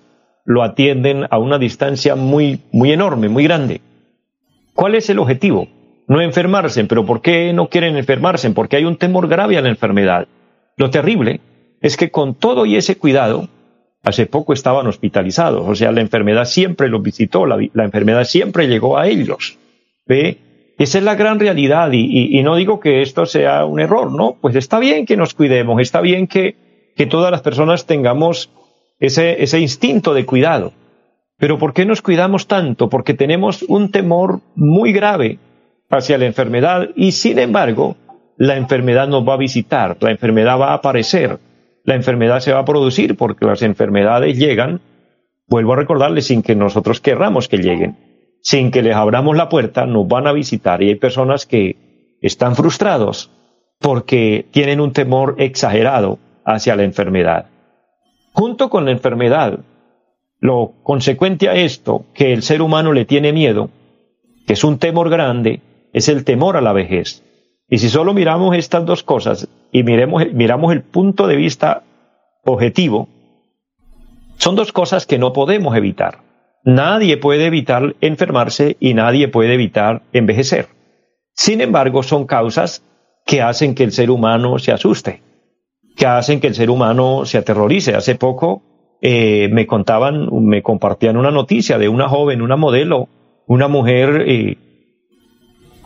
lo 0.46 0.64
atienden 0.64 1.26
a 1.30 1.38
una 1.38 1.58
distancia 1.58 2.16
muy, 2.16 2.62
muy 2.72 2.92
enorme, 2.92 3.30
muy 3.30 3.44
grande. 3.44 3.82
¿Cuál 4.74 4.96
es 4.96 5.10
el 5.10 5.20
objetivo? 5.20 5.68
No 6.08 6.22
enfermarse, 6.22 6.84
pero 6.86 7.06
¿por 7.06 7.22
qué 7.22 7.54
no 7.54 7.68
quieren 7.70 7.96
enfermarse? 7.96 8.50
Porque 8.52 8.76
hay 8.78 8.86
un 8.86 8.98
temor 8.98 9.28
grave 9.28 9.58
a 9.58 9.62
la 9.62 9.70
enfermedad. 9.70 10.28
Lo 10.76 10.90
terrible 10.90 11.40
es 11.82 11.98
que 11.98 12.12
con 12.12 12.36
todo 12.36 12.66
y 12.66 12.76
ese 12.76 12.98
cuidado, 12.98 13.48
hace 14.04 14.26
poco 14.26 14.54
estaban 14.54 14.88
hospitalizados, 14.88 15.68
o 15.68 15.76
sea, 15.76 15.92
la 15.92 16.02
enfermedad 16.02 16.46
siempre 16.46 16.90
los 16.90 17.02
visitó, 17.02 17.46
la, 17.46 17.84
enfermedad 17.84 18.24
siempre 18.24 18.68
llegó 18.68 18.98
a 18.98 19.08
ellos. 19.08 19.58
Esa 20.80 20.98
es 20.98 21.04
la 21.04 21.16
gran 21.16 21.42
realidad 21.42 21.92
y, 21.92 22.42
no 22.42 22.56
digo 22.56 22.80
que 22.80 23.02
esto 23.02 23.26
sea 23.26 23.66
un 23.66 23.82
error, 23.82 24.14
¿no? 24.14 24.38
Pues 24.40 24.56
está 24.56 24.80
bien 24.80 25.06
que 25.06 25.18
nos 25.18 25.34
cuidemos, 25.34 25.82
está 25.82 26.00
bien 26.00 26.26
que, 26.26 26.56
que 26.96 27.06
todas 27.06 27.32
las 27.32 27.42
personas 27.42 27.86
tengamos 27.86 28.50
ese, 28.98 29.44
ese 29.44 29.60
instinto 29.60 30.14
de 30.14 30.26
cuidado. 30.26 30.72
Pero 31.38 31.58
¿por 31.58 31.74
qué 31.74 31.86
nos 31.86 32.02
cuidamos 32.02 32.48
tanto? 32.48 32.88
Porque 32.88 33.14
tenemos 33.14 33.64
un 33.64 33.92
temor 33.92 34.40
muy 34.56 34.94
grave 34.94 35.38
hacia 35.90 36.18
la 36.18 36.28
enfermedad 36.28 36.90
y 36.96 37.12
sin 37.12 37.40
embargo 37.40 37.98
la 38.38 38.56
enfermedad 38.56 39.10
nos 39.10 39.28
va 39.28 39.34
a 39.34 39.38
visitar, 39.38 39.98
la 40.00 40.12
enfermedad 40.12 40.58
va 40.58 40.72
a 40.72 40.76
aparecer, 40.76 41.40
la 41.84 41.96
enfermedad 41.96 42.40
se 42.40 42.54
va 42.54 42.60
a 42.60 42.66
producir 42.66 43.18
porque 43.18 43.46
las 43.46 43.64
enfermedades 43.64 44.38
llegan, 44.38 44.80
vuelvo 45.46 45.74
a 45.74 45.76
recordarles, 45.76 46.28
sin 46.28 46.42
que 46.42 46.56
nosotros 46.56 47.02
querramos 47.02 47.50
que 47.50 47.58
lleguen, 47.58 47.98
sin 48.42 48.72
que 48.72 48.82
les 48.82 48.96
abramos 48.96 49.36
la 49.36 49.50
puerta, 49.50 49.86
nos 49.86 50.08
van 50.08 50.28
a 50.28 50.34
visitar 50.34 50.82
y 50.82 50.90
hay 50.90 50.96
personas 50.96 51.46
que 51.46 52.18
están 52.22 52.56
frustrados 52.56 53.32
porque 53.80 54.46
tienen 54.52 54.82
un 54.82 54.94
temor 54.94 55.36
exagerado 55.38 56.20
hacia 56.46 56.76
la 56.76 56.84
enfermedad 56.84 57.48
junto 58.40 58.70
con 58.70 58.86
la 58.86 58.92
enfermedad, 58.92 59.60
lo 60.40 60.72
consecuente 60.84 61.50
a 61.50 61.56
esto, 61.56 62.06
que 62.14 62.32
el 62.32 62.42
ser 62.42 62.62
humano 62.62 62.94
le 62.94 63.04
tiene 63.04 63.34
miedo, 63.34 63.70
que 64.48 64.54
es 64.54 64.64
un 64.64 64.80
temor 64.80 65.10
grande, 65.10 65.62
es 65.92 66.08
el 66.08 66.24
temor 66.24 66.56
a 66.56 66.62
la 66.62 66.74
vejez. 66.74 67.24
Y 67.68 67.80
si 67.80 67.90
solo 67.90 68.14
miramos 68.14 68.56
estas 68.56 68.86
dos 68.86 69.04
cosas 69.04 69.50
y 69.74 69.84
miremos, 69.84 70.24
miramos 70.34 70.72
el 70.72 70.84
punto 70.84 71.28
de 71.28 71.36
vista 71.36 71.84
objetivo, 72.46 73.10
son 74.38 74.56
dos 74.56 74.72
cosas 74.72 75.06
que 75.06 75.18
no 75.18 75.34
podemos 75.34 75.76
evitar. 75.76 76.20
Nadie 76.64 77.18
puede 77.18 77.46
evitar 77.46 77.96
enfermarse 78.02 78.78
y 78.80 78.94
nadie 78.94 79.28
puede 79.28 79.54
evitar 79.54 80.04
envejecer. 80.14 80.68
Sin 81.34 81.62
embargo, 81.62 82.04
son 82.04 82.26
causas 82.26 82.84
que 83.26 83.42
hacen 83.42 83.76
que 83.76 83.84
el 83.84 83.92
ser 83.92 84.12
humano 84.12 84.60
se 84.60 84.72
asuste 84.72 85.22
que 86.00 86.08
hacen 86.08 86.40
que 86.40 86.48
el 86.48 86.56
ser 86.56 86.70
humano 86.70 87.26
se 87.26 87.38
aterrorice. 87.38 87.94
Hace 87.94 88.16
poco 88.16 88.64
eh, 89.02 89.50
me 89.52 89.68
contaban, 89.68 90.30
me 90.46 90.64
compartían 90.64 91.18
una 91.18 91.30
noticia 91.30 91.78
de 91.78 91.90
una 91.90 92.08
joven, 92.08 92.42
una 92.42 92.56
modelo, 92.56 93.10
una 93.46 93.68
mujer 93.68 94.24
eh, 94.26 94.58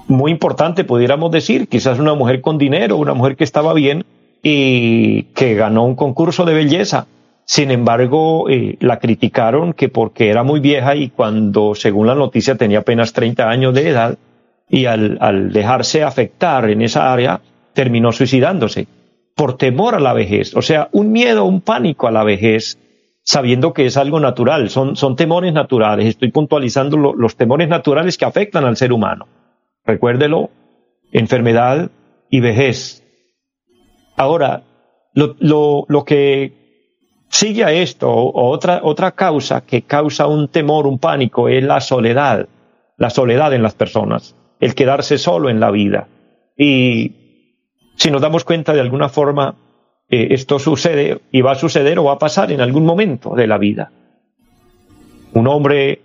muy 0.07 0.31
importante, 0.31 0.83
pudiéramos 0.83 1.31
decir, 1.31 1.67
quizás 1.67 1.97
una 1.97 2.13
mujer 2.13 2.41
con 2.41 2.59
dinero, 2.59 2.97
una 2.97 3.15
mujer 3.15 3.35
que 3.35 3.43
estaba 3.43 3.73
bien 3.73 4.05
y 4.43 5.23
que 5.33 5.55
ganó 5.55 5.83
un 5.83 5.95
concurso 5.95 6.45
de 6.45 6.53
belleza. 6.53 7.07
Sin 7.45 7.71
embargo, 7.71 8.49
eh, 8.49 8.77
la 8.79 8.99
criticaron 8.99 9.73
que 9.73 9.89
porque 9.89 10.29
era 10.29 10.43
muy 10.43 10.59
vieja 10.59 10.95
y 10.95 11.09
cuando, 11.09 11.75
según 11.75 12.07
la 12.07 12.15
noticia, 12.15 12.55
tenía 12.55 12.79
apenas 12.79 13.13
30 13.13 13.49
años 13.49 13.73
de 13.73 13.89
edad 13.89 14.17
y 14.69 14.85
al, 14.85 15.51
dejarse 15.51 16.03
afectar 16.03 16.69
en 16.69 16.81
esa 16.81 17.11
área, 17.11 17.41
terminó 17.73 18.11
suicidándose 18.11 18.87
por 19.35 19.57
temor 19.57 19.95
a 19.95 19.99
la 19.99 20.13
vejez, 20.13 20.55
o 20.55 20.61
sea, 20.61 20.89
un 20.91 21.11
miedo, 21.11 21.43
un 21.45 21.61
pánico 21.61 22.07
a 22.07 22.11
la 22.11 22.23
vejez, 22.23 22.77
sabiendo 23.23 23.73
que 23.73 23.87
es 23.87 23.97
algo 23.97 24.19
natural, 24.19 24.69
son, 24.69 24.95
son 24.95 25.15
temores 25.15 25.53
naturales, 25.53 26.05
estoy 26.05 26.31
puntualizando 26.31 26.97
los 26.97 27.35
temores 27.35 27.67
naturales 27.67 28.17
que 28.17 28.25
afectan 28.25 28.63
al 28.63 28.77
ser 28.77 28.93
humano. 28.93 29.27
Recuérdelo, 29.85 30.51
enfermedad 31.11 31.89
y 32.29 32.39
vejez. 32.39 33.03
Ahora, 34.15 34.63
lo, 35.13 35.35
lo, 35.39 35.85
lo 35.87 36.05
que 36.05 36.62
sigue 37.33 37.63
a 37.63 37.71
esto, 37.71 38.31
otra, 38.31 38.81
otra 38.83 39.13
causa 39.13 39.61
que 39.61 39.81
causa 39.81 40.27
un 40.27 40.49
temor, 40.49 40.85
un 40.85 40.99
pánico, 40.99 41.49
es 41.49 41.63
la 41.63 41.81
soledad, 41.81 42.47
la 42.97 43.09
soledad 43.09 43.53
en 43.53 43.63
las 43.63 43.73
personas, 43.73 44.35
el 44.59 44.75
quedarse 44.75 45.17
solo 45.17 45.49
en 45.49 45.59
la 45.59 45.71
vida. 45.71 46.07
Y 46.55 47.89
si 47.95 48.11
nos 48.11 48.21
damos 48.21 48.43
cuenta 48.43 48.73
de 48.73 48.81
alguna 48.81 49.09
forma, 49.09 49.55
eh, 50.09 50.27
esto 50.29 50.59
sucede 50.59 51.21
y 51.31 51.41
va 51.41 51.53
a 51.53 51.55
suceder 51.55 51.97
o 51.97 52.03
va 52.03 52.13
a 52.13 52.19
pasar 52.19 52.51
en 52.51 52.61
algún 52.61 52.85
momento 52.85 53.33
de 53.33 53.47
la 53.47 53.57
vida. 53.57 53.91
Un 55.33 55.47
hombre 55.47 56.01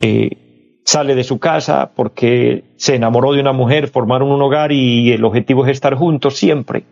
eh, 0.00 0.80
sale 0.86 1.14
de 1.14 1.24
su 1.24 1.38
casa 1.38 1.90
porque 1.94 2.64
se 2.76 2.94
enamoró 2.94 3.34
de 3.34 3.40
una 3.40 3.52
mujer, 3.52 3.88
formaron 3.88 4.30
un 4.30 4.40
hogar 4.40 4.72
y 4.72 5.12
el 5.12 5.22
objetivo 5.22 5.66
es 5.66 5.72
estar 5.72 5.96
juntos 5.96 6.38
siempre. 6.38 6.84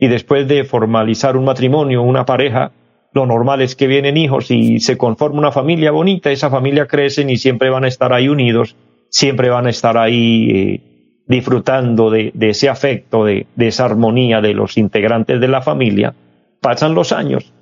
Y 0.00 0.08
después 0.08 0.48
de 0.48 0.64
formalizar 0.64 1.36
un 1.36 1.44
matrimonio, 1.44 2.02
una 2.02 2.26
pareja, 2.26 2.72
lo 3.14 3.26
normal 3.26 3.62
es 3.62 3.76
que 3.76 3.86
vienen 3.86 4.16
hijos 4.16 4.50
y 4.50 4.80
se 4.80 4.98
conforma 4.98 5.38
una 5.38 5.52
familia 5.52 5.92
bonita, 5.92 6.32
esa 6.32 6.50
familia 6.50 6.86
crece 6.86 7.24
y 7.30 7.36
siempre 7.36 7.70
van 7.70 7.84
a 7.84 7.88
estar 7.88 8.12
ahí 8.12 8.28
unidos, 8.28 8.74
siempre 9.08 9.50
van 9.50 9.66
a 9.66 9.70
estar 9.70 9.96
ahí 9.96 10.50
eh, 10.50 10.80
disfrutando 11.28 12.10
de, 12.10 12.32
ese 12.40 12.68
afecto, 12.68 13.24
de, 13.24 13.46
esa 13.56 13.84
armonía 13.84 14.40
de 14.40 14.52
los 14.52 14.76
integrantes 14.76 15.40
de 15.40 15.46
la 15.46 15.62
familia, 15.62 16.14
pasan 16.60 16.94
los 16.94 17.12
años, 17.12 17.52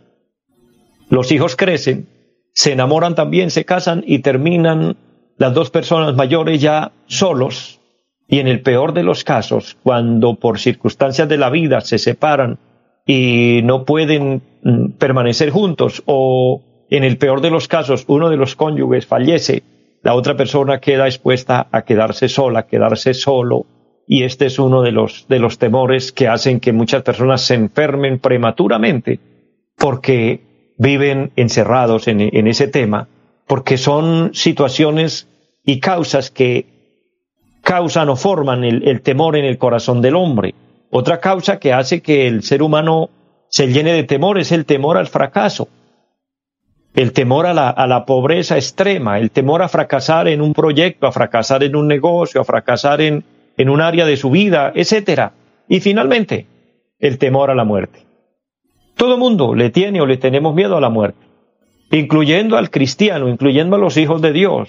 los 1.11 1.31
hijos 1.31 1.55
crecen, 1.55 2.09
se 2.55 2.73
enamoran 2.73 3.15
también, 3.15 3.51
se 3.51 3.67
casan 3.67 4.03
y 4.07 4.21
terminan 4.21 4.97
las 5.37 5.53
dos 5.53 5.71
personas 5.71 6.17
mayores 6.17 6.63
ya 6.63 6.93
solos, 7.07 7.79
y 8.27 8.39
en 8.39 8.49
el 8.49 8.63
peor 8.63 8.95
de 8.95 9.03
los 9.03 9.23
casos, 9.23 9.77
cuando 9.83 10.37
por 10.37 10.59
circunstancias 10.59 11.29
de 11.29 11.37
la 11.37 11.51
vida 11.51 11.83
se 11.83 11.99
separan 11.99 12.59
y 13.07 13.61
no 13.65 13.85
pueden 13.85 14.43
mm, 14.63 14.93
permanecer 14.99 15.51
juntos 15.51 16.03
o 16.07 16.63
en 16.91 17.05
el 17.05 17.17
peor 17.17 17.41
de 17.41 17.51
los 17.51 17.69
casos 17.69 18.05
uno 18.09 18.31
de 18.31 18.37
los 18.37 18.55
cónyuges 18.55 19.07
fallece, 19.07 19.63
la 20.03 20.15
otra 20.15 20.37
persona 20.37 20.81
queda 20.81 21.07
expuesta 21.07 21.69
a 21.71 21.83
quedarse 21.83 22.29
sola, 22.29 22.67
quedarse 22.67 23.15
solo 23.15 23.67
y 24.07 24.25
este 24.25 24.47
es 24.47 24.59
uno 24.59 24.83
de 24.83 24.93
los, 24.93 25.27
de 25.29 25.39
los 25.39 25.59
temores 25.59 26.13
que 26.13 26.29
hacen 26.29 26.61
que 26.61 26.73
muchas 26.73 27.03
personas 27.03 27.43
se 27.43 27.55
enfermen 27.55 28.19
prematuramente 28.19 29.21
porque 29.77 30.41
viven 30.79 31.33
encerrados 31.37 32.09
en, 32.09 32.47
ese 32.47 32.67
tema, 32.67 33.09
porque 33.47 33.79
son 33.79 34.35
situaciones 34.35 35.29
y 35.65 35.81
causas 35.81 36.31
que 36.31 36.67
causan 37.63 38.09
o 38.09 38.17
forman 38.17 38.65
el, 38.65 39.01
temor 39.03 39.37
en 39.37 39.45
el 39.45 39.59
corazón 39.59 40.03
del 40.03 40.17
hombre. 40.17 40.55
Otra 40.95 41.21
causa 41.21 41.59
que 41.59 41.73
hace 41.73 42.03
que 42.03 42.27
el 42.27 42.43
ser 42.43 42.63
humano 42.63 43.09
se 43.49 43.69
llene 43.69 43.95
de 43.95 44.05
temor 44.05 44.39
es 44.39 44.53
el 44.53 44.67
temor 44.67 44.99
al 44.99 45.07
fracaso, 45.07 45.69
el 46.95 47.15
temor 47.15 47.47
a 47.47 47.55
la, 47.55 47.71
a 47.71 47.87
la 47.87 48.05
pobreza 48.05 48.57
extrema, 48.57 49.19
el 49.19 49.31
temor 49.31 49.63
a 49.63 49.71
fracasar 49.71 50.29
en 50.29 50.43
un 50.43 50.53
proyecto, 50.53 51.07
a 51.07 51.13
fracasar 51.13 51.63
en 51.63 51.77
un 51.77 51.89
negocio, 51.89 52.43
a 52.43 52.45
fracasar 52.45 53.01
en, 53.01 53.25
en 53.57 53.71
un 53.71 53.81
área 53.81 54.05
de 54.05 54.19
su 54.19 54.29
vida, 54.29 54.71
etcétera. 54.75 55.33
Y 55.67 55.81
finalmente, 55.81 56.47
el 56.99 57.17
temor 57.17 57.51
a 57.51 57.55
la 57.55 57.65
muerte. 57.65 58.01
Todo 58.95 59.17
mundo 59.17 59.55
le 59.55 59.71
tiene 59.71 60.03
o 60.03 60.07
le 60.07 60.19
tenemos 60.19 60.55
miedo 60.55 60.77
a 60.77 60.83
la 60.83 60.91
muerte, 60.91 61.25
incluyendo 61.91 62.59
al 62.59 62.69
cristiano, 62.69 63.31
incluyendo 63.31 63.77
a 63.77 63.79
los 63.79 63.97
hijos 63.97 64.21
de 64.21 64.33
Dios. 64.33 64.69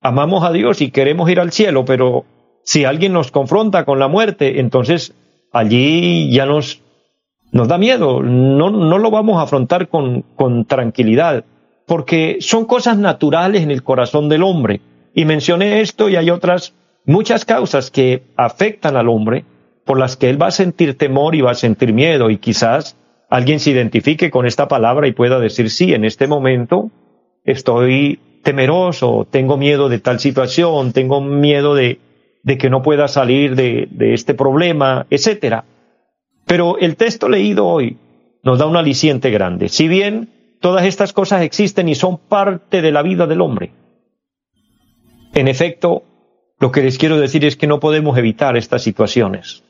Amamos 0.00 0.44
a 0.44 0.52
Dios 0.52 0.80
y 0.82 0.92
queremos 0.92 1.28
ir 1.28 1.40
al 1.40 1.50
cielo, 1.50 1.84
pero 1.84 2.26
si 2.62 2.84
alguien 2.84 3.12
nos 3.12 3.32
confronta 3.32 3.84
con 3.84 3.98
la 3.98 4.06
muerte, 4.06 4.60
entonces 4.60 5.16
allí 5.52 6.30
ya 6.32 6.46
nos, 6.46 6.82
nos 7.52 7.68
da 7.68 7.78
miedo, 7.78 8.22
no, 8.22 8.70
no 8.70 8.98
lo 8.98 9.10
vamos 9.10 9.38
a 9.38 9.42
afrontar 9.42 9.88
con, 9.88 10.22
con 10.36 10.64
tranquilidad, 10.64 11.44
porque 11.86 12.38
son 12.40 12.66
cosas 12.66 12.98
naturales 12.98 13.62
en 13.62 13.70
el 13.70 13.82
corazón 13.82 14.28
del 14.28 14.42
hombre. 14.42 14.80
Y 15.14 15.24
mencioné 15.24 15.80
esto 15.80 16.08
y 16.08 16.16
hay 16.16 16.30
otras 16.30 16.74
muchas 17.04 17.44
causas 17.44 17.90
que 17.90 18.22
afectan 18.36 18.96
al 18.96 19.08
hombre, 19.08 19.44
por 19.84 19.98
las 19.98 20.16
que 20.16 20.28
él 20.28 20.40
va 20.40 20.48
a 20.48 20.50
sentir 20.50 20.98
temor 20.98 21.34
y 21.34 21.40
va 21.40 21.52
a 21.52 21.54
sentir 21.54 21.94
miedo, 21.94 22.28
y 22.28 22.36
quizás 22.36 22.96
alguien 23.30 23.58
se 23.58 23.70
identifique 23.70 24.30
con 24.30 24.46
esta 24.46 24.68
palabra 24.68 25.08
y 25.08 25.12
pueda 25.12 25.40
decir, 25.40 25.70
sí, 25.70 25.94
en 25.94 26.04
este 26.04 26.26
momento 26.26 26.90
estoy 27.44 28.20
temeroso, 28.42 29.26
tengo 29.30 29.56
miedo 29.56 29.88
de 29.88 29.98
tal 29.98 30.20
situación, 30.20 30.92
tengo 30.92 31.22
miedo 31.22 31.74
de, 31.74 31.98
de 32.42 32.58
que 32.58 32.70
no 32.70 32.82
pueda 32.82 33.08
salir 33.08 33.54
de, 33.54 33.88
este 34.14 34.34
problema, 34.34 35.06
etcétera. 35.10 35.64
Pero 36.46 36.78
el 36.78 36.96
texto 36.96 37.28
leído 37.28 37.66
hoy 37.66 37.98
nos 38.42 38.58
da 38.58 38.66
un 38.66 38.76
aliciente 38.76 39.30
grande. 39.30 39.68
Si 39.68 39.88
bien 39.88 40.30
todas 40.60 40.86
estas 40.86 41.12
cosas 41.12 41.42
existen 41.42 41.88
y 41.88 41.94
son 41.94 42.18
parte 42.18 42.80
de 42.82 42.92
la 42.92 43.02
vida 43.02 43.26
del 43.26 43.40
hombre, 43.40 43.72
en 45.34 45.48
efecto, 45.48 46.02
lo 46.58 46.72
que 46.72 46.82
les 46.82 46.98
quiero 46.98 47.18
decir 47.18 47.44
es 47.44 47.56
que 47.56 47.66
no 47.66 47.80
podemos 47.80 48.16
evitar 48.16 48.56
estas 48.56 48.82
situaciones. 48.82 49.62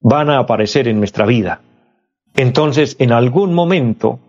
Van 0.00 0.30
a 0.30 0.38
aparecer 0.38 0.88
en 0.88 0.98
nuestra 0.98 1.26
vida. 1.26 1.62
Entonces, 2.36 2.96
en 2.98 3.12
algún 3.12 3.54
momento 3.54 4.20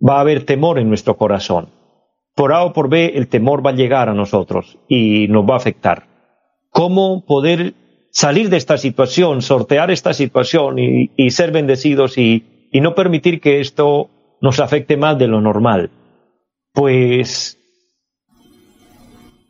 va 0.00 0.18
a 0.18 0.20
haber 0.20 0.44
temor 0.44 0.78
en 0.78 0.88
nuestro 0.88 1.16
corazón. 1.16 1.68
Por 2.34 2.52
A 2.52 2.64
o 2.64 2.72
por 2.72 2.88
B, 2.88 3.12
el 3.14 3.28
temor 3.28 3.64
va 3.64 3.70
a 3.70 3.74
llegar 3.74 4.08
a 4.08 4.14
nosotros 4.14 4.78
y 4.88 5.28
nos 5.28 5.44
va 5.44 5.54
a 5.54 5.58
afectar. 5.58 6.11
¿Cómo 6.82 7.24
poder 7.24 7.74
salir 8.10 8.50
de 8.50 8.56
esta 8.56 8.76
situación, 8.76 9.40
sortear 9.40 9.92
esta 9.92 10.14
situación 10.14 10.80
y, 10.80 11.30
ser 11.30 11.52
bendecidos 11.52 12.18
y, 12.18 12.68
y 12.72 12.80
no 12.80 12.96
permitir 12.96 13.40
que 13.40 13.60
esto 13.60 14.10
nos 14.40 14.58
afecte 14.58 14.96
más 14.96 15.16
de 15.16 15.28
lo 15.28 15.40
normal? 15.40 15.90
Pues 16.72 17.56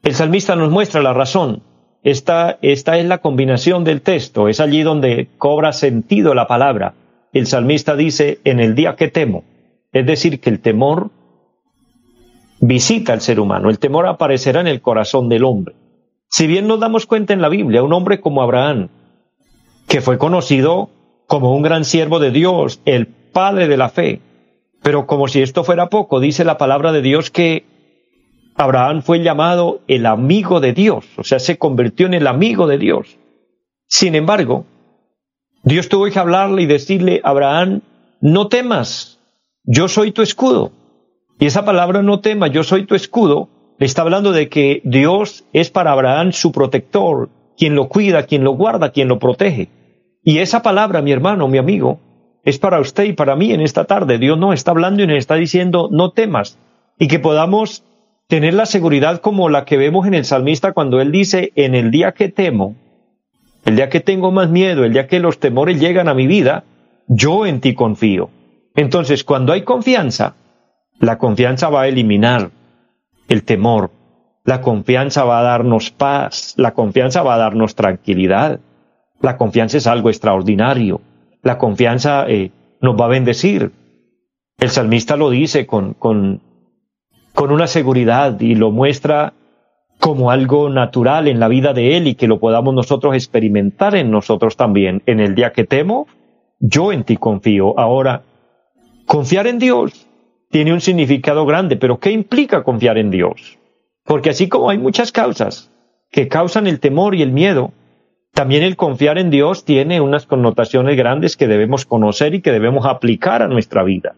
el 0.03 0.15
salmista 0.15 0.57
nos 0.57 0.71
muestra 0.71 1.01
la 1.01 1.15
razón 1.15 1.63
esta, 2.03 2.59
esta 2.61 2.99
es 2.99 3.07
la 3.07 3.23
combinación 3.23 3.83
del 3.83 4.03
texto, 4.03 4.49
es 4.49 4.61
allí 4.61 4.83
donde 4.83 5.29
cobra 5.39 5.73
sentido 5.73 6.35
la 6.35 6.47
palabra. 6.47 6.93
El 7.33 7.47
salmista 7.47 7.97
dice, 7.97 8.41
en 8.45 8.61
el 8.61 8.75
día 8.75 8.95
que 8.95 9.09
temo, 9.09 9.45
es 9.91 10.05
decir, 10.05 10.39
que 10.39 10.51
el 10.51 10.61
temor 10.61 11.11
visita 12.61 13.15
al 13.15 13.23
ser 13.23 13.41
humano, 13.41 13.71
el 13.71 13.79
temor 13.79 14.07
aparecerá 14.07 14.61
en 14.61 14.67
el 14.67 14.83
corazón 14.83 15.31
del 15.31 15.45
hombre. 15.45 15.77
Si 16.33 16.47
bien 16.47 16.67
nos 16.67 16.81
damos 16.81 17.05
cuenta 17.05 17.35
en 17.35 17.43
la 17.43 17.51
Biblia, 17.51 17.83
un 17.83 17.93
hombre 17.93 18.23
como 18.23 18.41
Abraham, 18.41 18.89
que 19.87 20.01
fue 20.01 20.17
conocido 20.17 20.89
como 21.27 21.55
un 21.55 21.61
gran 21.61 21.85
siervo 21.85 22.21
de 22.21 22.31
Dios, 22.31 22.81
el 22.87 23.07
padre 23.07 23.69
de 23.69 23.77
la 23.77 23.91
fe, 23.91 24.23
pero 24.83 25.07
como 25.07 25.29
si 25.29 25.43
esto 25.43 25.63
fuera 25.63 25.91
poco, 25.91 26.21
dice 26.21 26.47
la 26.47 26.57
palabra 26.57 26.91
de 26.91 27.03
Dios 27.03 27.31
que 27.31 27.67
Abraham 28.55 29.03
fue 29.03 29.23
llamado 29.23 29.83
el 29.89 30.07
amigo 30.07 30.61
de 30.61 30.73
Dios, 30.73 31.05
o 31.19 31.23
sea, 31.23 31.39
se 31.39 31.59
convirtió 31.59 32.07
en 32.07 32.15
el 32.15 32.27
amigo 32.27 32.67
de 32.67 32.79
Dios. 32.79 33.19
Sin 33.87 34.15
embargo, 34.15 34.65
Dios 35.65 35.91
tuvo 35.91 36.11
que 36.11 36.19
hablarle 36.19 36.63
y 36.63 36.67
decirle, 36.67 37.21
Abraham, 37.25 37.83
no 38.23 38.49
temas, 38.49 39.21
yo 39.65 39.87
soy 39.87 40.13
tu 40.13 40.23
escudo. 40.23 40.73
Y 41.39 41.45
esa 41.45 41.67
palabra 41.67 42.03
no 42.03 42.21
temas, 42.21 42.53
yo 42.53 42.65
soy 42.65 42.87
tu 42.87 42.95
escudo, 42.95 43.51
le 43.83 43.87
está 43.87 44.03
hablando 44.03 44.31
de 44.31 44.49
que 44.49 44.81
Dios 44.85 45.45
es 45.53 45.73
para 45.73 45.91
Abraham 45.91 46.31
su 46.31 46.53
protector, 46.53 47.31
quien 47.59 47.75
lo 47.75 47.89
cuida, 47.89 48.27
quien 48.27 48.45
lo 48.45 48.53
guarda, 48.53 48.93
quien 48.93 49.09
lo 49.09 49.19
protege. 49.19 49.71
Y 50.23 50.39
esa 50.39 50.63
palabra, 50.63 51.03
mi 51.03 51.11
hermano, 51.11 51.49
mi 51.49 51.59
amigo, 51.59 51.99
es 52.45 52.61
para 52.61 52.79
usted 52.79 53.03
y 53.03 53.13
para 53.13 53.35
mí 53.35 53.51
en 53.51 53.61
esta 53.61 53.85
tarde. 53.85 54.19
Dios 54.19 54.39
no 54.39 54.53
está 54.53 54.71
hablando 54.71 55.03
y 55.03 55.09
nos 55.09 55.17
está 55.17 55.35
diciendo, 55.35 55.89
no 55.91 56.13
temas, 56.13 56.61
y 56.97 57.09
que 57.09 57.19
podamos 57.19 57.83
tener 58.29 58.55
la 58.55 58.67
seguridad 58.67 59.21
como 59.21 59.49
la 59.49 59.65
que 59.65 59.79
vemos 59.79 60.07
en 60.07 60.15
el 60.15 60.27
salmista 60.27 60.75
cuando 60.75 61.01
él 61.01 61.11
dice, 61.11 61.51
en 61.57 61.75
el 61.75 61.91
día 61.91 62.13
que 62.13 62.29
temo, 62.29 62.77
el 63.65 63.75
día 63.75 63.89
que 63.89 63.99
tengo 63.99 64.31
más 64.31 64.49
miedo, 64.49 64.85
el 64.85 64.93
día 64.93 65.09
que 65.09 65.19
los 65.19 65.41
temores 65.41 65.81
llegan 65.81 66.07
a 66.07 66.15
mi 66.15 66.29
vida, 66.29 66.63
yo 67.09 67.47
en 67.47 67.61
ti 67.61 67.75
confío. 67.75 68.31
Entonces, 68.77 69.25
cuando 69.25 69.53
hay 69.53 69.63
confianza, 69.63 70.37
la 71.01 71.19
confianza 71.19 71.69
va 71.69 71.83
a 71.83 71.89
eliminar 71.89 72.53
el 73.29 73.45
temor, 73.45 73.91
la 74.45 74.61
confianza 74.61 75.25
va 75.25 75.41
a 75.41 75.43
darnos 75.43 75.91
paz, 75.91 76.55
la 76.57 76.75
confianza 76.75 77.23
va 77.23 77.35
a 77.35 77.39
darnos 77.39 77.75
tranquilidad, 77.75 78.61
la 79.21 79.37
confianza 79.37 79.79
es 79.79 79.87
algo 79.87 80.11
extraordinario, 80.11 81.01
la 81.43 81.59
confianza 81.59 82.27
eh, 82.29 82.51
nos 82.81 83.01
va 83.01 83.07
a 83.07 83.09
bendecir. 83.09 83.73
El 84.59 84.71
salmista 84.71 85.17
lo 85.17 85.31
dice 85.31 85.67
con, 85.67 85.95
con 85.95 86.41
con 87.35 87.51
una 87.51 87.67
seguridad 87.67 88.41
y 88.41 88.55
lo 88.55 88.71
muestra 88.71 89.35
como 89.99 90.31
algo 90.31 90.69
natural 90.69 91.29
en 91.29 91.39
la 91.39 91.49
vida 91.49 91.73
de 91.73 91.97
Él 91.97 92.09
y 92.09 92.15
que 92.15 92.27
lo 92.27 92.41
podamos 92.41 92.75
nosotros 92.75 93.15
experimentar 93.15 93.95
en 93.95 94.11
nosotros 94.11 94.57
también. 94.57 95.03
En 95.07 95.21
el 95.21 95.35
día 95.35 95.53
que 95.53 95.65
temo, 95.65 96.07
yo 96.59 96.93
en 96.93 97.05
ti 97.05 97.17
confío. 97.17 97.79
Ahora, 97.79 98.23
confiar 99.07 99.47
en 99.47 99.59
Dios 99.59 100.09
tiene 100.53 100.75
un 100.75 100.83
significado 100.83 101.47
grande, 101.47 101.77
pero 101.77 101.99
¿qué 101.99 102.11
implica 102.11 102.63
confiar 102.63 102.99
en 102.99 103.11
Dios? 103.11 103.59
Porque 104.05 104.29
así 104.29 104.51
como 104.51 104.69
hay 104.69 104.77
muchas 104.77 105.11
causas 105.11 105.71
que 106.11 106.29
causan 106.29 106.67
el 106.67 106.79
temor 106.79 107.15
y 107.15 107.23
el 107.23 107.33
miedo, 107.33 107.73
también 108.35 108.63
el 108.63 108.77
confiar 108.77 109.17
en 109.17 109.31
Dios 109.31 109.65
tiene 109.65 110.03
unas 110.03 110.27
connotaciones 110.27 110.95
grandes 110.95 111.39
que 111.39 111.49
debemos 111.49 111.87
conocer 111.87 112.35
y 112.35 112.43
que 112.43 112.53
debemos 112.53 112.85
aplicar 112.85 113.41
a 113.41 113.49
nuestra 113.49 113.83
vida. 113.83 114.15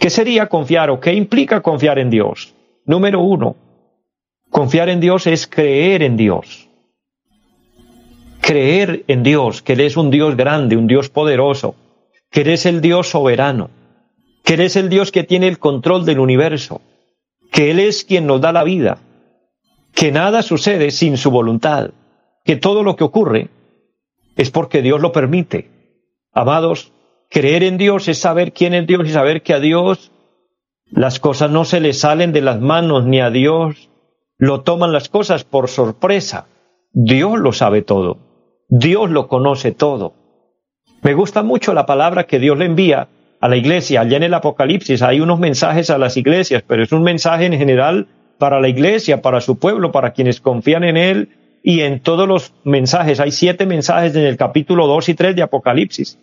¿Qué 0.00 0.10
sería 0.10 0.48
confiar 0.48 0.90
o 0.90 0.98
qué 0.98 1.14
implica 1.14 1.60
confiar 1.60 2.00
en 2.00 2.10
Dios? 2.10 2.52
Número 2.84 3.20
uno, 3.20 3.54
confiar 4.50 4.88
en 4.88 4.98
Dios 4.98 5.28
es 5.28 5.46
creer 5.46 6.02
en 6.02 6.16
Dios. 6.16 6.68
Creer 8.40 9.04
en 9.06 9.22
Dios, 9.22 9.62
que 9.62 9.74
Él 9.74 9.80
es 9.82 9.96
un 9.96 10.10
Dios 10.10 10.36
grande, 10.36 10.76
un 10.76 10.88
Dios 10.88 11.08
poderoso, 11.08 11.76
que 12.32 12.40
eres 12.40 12.66
el 12.66 12.80
Dios 12.80 13.10
soberano, 13.10 13.70
que 14.50 14.54
eres 14.54 14.74
el 14.74 14.88
Dios 14.88 15.12
que 15.12 15.22
tiene 15.22 15.46
el 15.46 15.60
control 15.60 16.04
del 16.04 16.18
universo, 16.18 16.80
que 17.52 17.70
Él 17.70 17.78
es 17.78 18.04
quien 18.04 18.26
nos 18.26 18.40
da 18.40 18.50
la 18.50 18.64
vida, 18.64 18.98
que 19.94 20.10
nada 20.10 20.42
sucede 20.42 20.90
sin 20.90 21.18
su 21.18 21.30
voluntad, 21.30 21.90
que 22.44 22.56
todo 22.56 22.82
lo 22.82 22.96
que 22.96 23.04
ocurre 23.04 23.48
es 24.34 24.50
porque 24.50 24.82
Dios 24.82 25.00
lo 25.00 25.12
permite. 25.12 25.70
Amados, 26.32 26.92
Creer 27.28 27.62
en 27.62 27.78
Dios 27.78 28.08
es 28.08 28.18
saber 28.18 28.52
quién 28.52 28.74
es 28.74 28.88
Dios 28.88 29.06
y 29.06 29.12
saber 29.12 29.42
que 29.42 29.54
a 29.54 29.60
Dios 29.60 30.10
las 30.90 31.20
cosas 31.20 31.52
no 31.52 31.64
se 31.64 31.78
le 31.78 31.92
salen 31.92 32.32
de 32.32 32.40
las 32.40 32.60
manos 32.60 33.04
ni 33.04 33.20
a 33.20 33.30
Dios 33.30 33.88
lo 34.36 34.62
toman 34.62 34.90
las 34.90 35.08
cosas 35.08 35.44
por 35.44 35.68
sorpresa. 35.68 36.48
Dios 36.92 37.38
lo 37.38 37.52
sabe 37.52 37.82
todo. 37.82 38.18
Dios 38.68 39.10
lo 39.10 39.28
conoce 39.28 39.70
todo. 39.70 40.14
Me 41.02 41.14
gusta 41.14 41.44
mucho 41.44 41.72
la 41.72 41.86
palabra 41.86 42.26
que 42.26 42.40
Dios 42.40 42.58
le 42.58 42.64
envía 42.64 43.06
a 43.40 43.48
la 43.48 43.56
iglesia. 43.56 44.02
Allá 44.02 44.18
en 44.18 44.22
el 44.24 44.34
Apocalipsis 44.34 45.02
hay 45.02 45.20
unos 45.20 45.38
mensajes 45.38 45.90
a 45.90 45.98
las 45.98 46.16
iglesias, 46.16 46.62
pero 46.66 46.82
es 46.82 46.92
un 46.92 47.02
mensaje 47.02 47.46
en 47.46 47.54
general 47.54 48.06
para 48.38 48.60
la 48.60 48.68
iglesia, 48.68 49.22
para 49.22 49.40
su 49.40 49.58
pueblo, 49.58 49.92
para 49.92 50.12
quienes 50.12 50.40
confían 50.40 50.84
en 50.84 50.96
Él 50.96 51.28
y 51.62 51.80
en 51.80 52.00
todos 52.00 52.28
los 52.28 52.54
mensajes. 52.64 53.20
Hay 53.20 53.32
siete 53.32 53.66
mensajes 53.66 54.14
en 54.14 54.24
el 54.24 54.36
capítulo 54.36 54.86
2 54.86 55.08
y 55.10 55.14
3 55.14 55.36
de 55.36 55.42
Apocalipsis. 55.42 56.18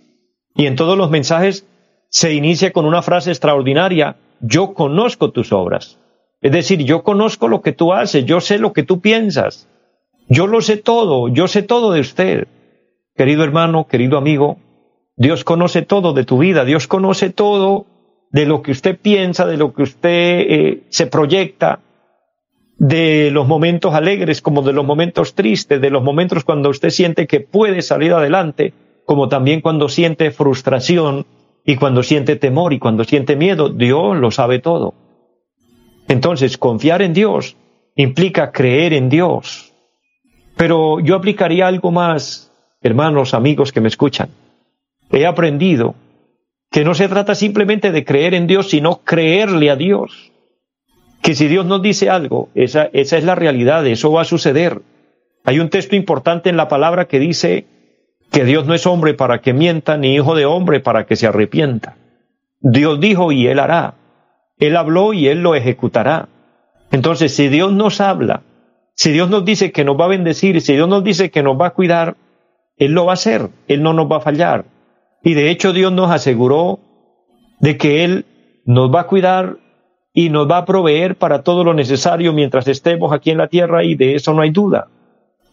Y 0.55 0.65
en 0.65 0.75
todos 0.75 0.97
los 0.97 1.09
mensajes 1.09 1.67
se 2.09 2.33
inicia 2.33 2.71
con 2.71 2.85
una 2.85 3.01
frase 3.01 3.31
extraordinaria, 3.31 4.15
yo 4.39 4.73
conozco 4.73 5.31
tus 5.31 5.51
obras. 5.51 5.99
Es 6.41 6.51
decir, 6.51 6.83
yo 6.83 7.03
conozco 7.03 7.47
lo 7.47 7.61
que 7.61 7.73
tú 7.73 7.93
haces, 7.93 8.25
yo 8.25 8.39
sé 8.41 8.59
lo 8.59 8.73
que 8.73 8.83
tú 8.83 9.01
piensas, 9.01 9.67
yo 10.29 10.47
lo 10.47 10.61
sé 10.61 10.77
todo, 10.77 11.29
yo 11.29 11.47
sé 11.47 11.63
todo 11.63 11.91
de 11.91 12.01
usted. 12.01 12.47
Querido 13.15 13.43
hermano, 13.43 13.87
querido 13.87 14.17
amigo, 14.17 14.57
Dios 15.17 15.43
conoce 15.43 15.81
todo 15.81 16.13
de 16.13 16.23
tu 16.23 16.37
vida, 16.37 16.63
Dios 16.63 16.87
conoce 16.87 17.31
todo 17.31 17.87
de 18.31 18.45
lo 18.45 18.61
que 18.61 18.71
usted 18.71 18.99
piensa, 18.99 19.47
de 19.47 19.57
lo 19.57 19.73
que 19.73 19.81
usted 19.81 20.45
eh, 20.47 20.83
se 20.89 21.07
proyecta, 21.07 21.79
de 22.77 23.31
los 23.31 23.47
momentos 23.47 23.95
alegres 23.95 24.41
como 24.41 24.61
de 24.61 24.73
los 24.73 24.85
momentos 24.85 25.33
tristes, 25.33 25.81
de 25.81 25.89
los 25.89 26.03
momentos 26.03 26.43
cuando 26.43 26.69
usted 26.69 26.91
siente 26.91 27.25
que 27.25 27.39
puede 27.39 27.81
salir 27.81 28.13
adelante, 28.13 28.73
como 29.05 29.27
también 29.27 29.61
cuando 29.61 29.89
siente 29.89 30.29
frustración 30.29 31.25
y 31.65 31.77
cuando 31.77 32.03
siente 32.03 32.35
temor 32.35 32.73
y 32.73 32.79
cuando 32.79 33.03
siente 33.03 33.35
miedo. 33.35 33.69
Dios 33.69 34.15
lo 34.17 34.29
sabe 34.29 34.59
todo. 34.59 34.93
Entonces, 36.07 36.59
confiar 36.59 37.01
en 37.01 37.13
Dios 37.13 37.57
implica 37.95 38.51
creer 38.51 38.93
en 38.93 39.09
Dios. 39.09 39.73
Pero 40.55 40.99
yo 40.99 41.15
aplicaría 41.15 41.65
algo 41.67 41.91
más, 41.91 42.51
hermanos, 42.81 43.33
amigos 43.33 43.71
que 43.71 43.81
me 43.81 43.87
escuchan. 43.87 44.29
He 45.11 45.25
aprendido 45.25 45.95
que 46.71 46.83
no 46.83 46.93
se 46.93 47.07
trata 47.07 47.35
simplemente 47.35 47.91
de 47.91 48.03
creer 48.03 48.33
en 48.33 48.47
Dios, 48.47 48.69
sino 48.69 49.01
creerle 49.03 49.69
a 49.69 49.75
Dios. 49.75 50.31
Que 51.21 51.33
si 51.33 51.47
Dios 51.47 51.65
nos 51.65 51.81
dice 51.81 52.09
algo, 52.09 52.49
esa, 52.55 52.89
esa 52.93 53.17
es 53.17 53.23
la 53.23 53.35
realidad, 53.35 53.85
eso 53.87 54.11
va 54.11 54.21
a 54.21 54.25
suceder. 54.25 54.81
Hay 55.45 55.59
un 55.59 55.69
texto 55.69 55.95
importante 55.95 56.49
en 56.49 56.57
la 56.57 56.67
palabra 56.67 57.05
que 57.05 57.19
dice 57.19 57.65
que 58.31 58.43
Dios 58.43 58.65
no 58.65 58.73
es 58.73 58.85
hombre 58.85 59.13
para 59.13 59.39
que 59.39 59.53
mienta, 59.53 59.97
ni 59.97 60.13
hijo 60.13 60.35
de 60.35 60.45
hombre 60.45 60.79
para 60.79 61.05
que 61.05 61.15
se 61.15 61.27
arrepienta. 61.27 61.95
Dios 62.59 62.99
dijo 62.99 63.31
y 63.31 63.47
él 63.47 63.59
hará. 63.59 63.95
Él 64.59 64.75
habló 64.75 65.13
y 65.13 65.27
él 65.27 65.41
lo 65.41 65.55
ejecutará. 65.55 66.27
Entonces, 66.91 67.33
si 67.33 67.47
Dios 67.47 67.71
nos 67.71 68.01
habla, 68.01 68.43
si 68.93 69.11
Dios 69.11 69.29
nos 69.29 69.45
dice 69.45 69.71
que 69.71 69.83
nos 69.83 69.99
va 69.99 70.05
a 70.05 70.09
bendecir, 70.09 70.59
si 70.61 70.73
Dios 70.73 70.89
nos 70.89 71.03
dice 71.03 71.29
que 71.29 71.43
nos 71.43 71.59
va 71.59 71.67
a 71.67 71.73
cuidar, 71.73 72.15
Él 72.77 72.93
lo 72.93 73.05
va 73.05 73.11
a 73.11 73.13
hacer, 73.13 73.49
Él 73.67 73.83
no 73.83 73.93
nos 73.93 74.11
va 74.11 74.17
a 74.17 74.21
fallar. 74.21 74.65
Y 75.23 75.33
de 75.33 75.49
hecho 75.49 75.73
Dios 75.73 75.91
nos 75.91 76.11
aseguró 76.11 76.79
de 77.59 77.77
que 77.77 78.03
Él 78.03 78.25
nos 78.65 78.93
va 78.93 79.01
a 79.01 79.07
cuidar 79.07 79.57
y 80.13 80.29
nos 80.29 80.49
va 80.49 80.57
a 80.57 80.65
proveer 80.65 81.15
para 81.15 81.43
todo 81.43 81.63
lo 81.63 81.73
necesario 81.73 82.33
mientras 82.33 82.67
estemos 82.67 83.13
aquí 83.13 83.31
en 83.31 83.37
la 83.37 83.47
tierra 83.47 83.83
y 83.83 83.95
de 83.95 84.15
eso 84.15 84.33
no 84.33 84.41
hay 84.41 84.49
duda. 84.49 84.87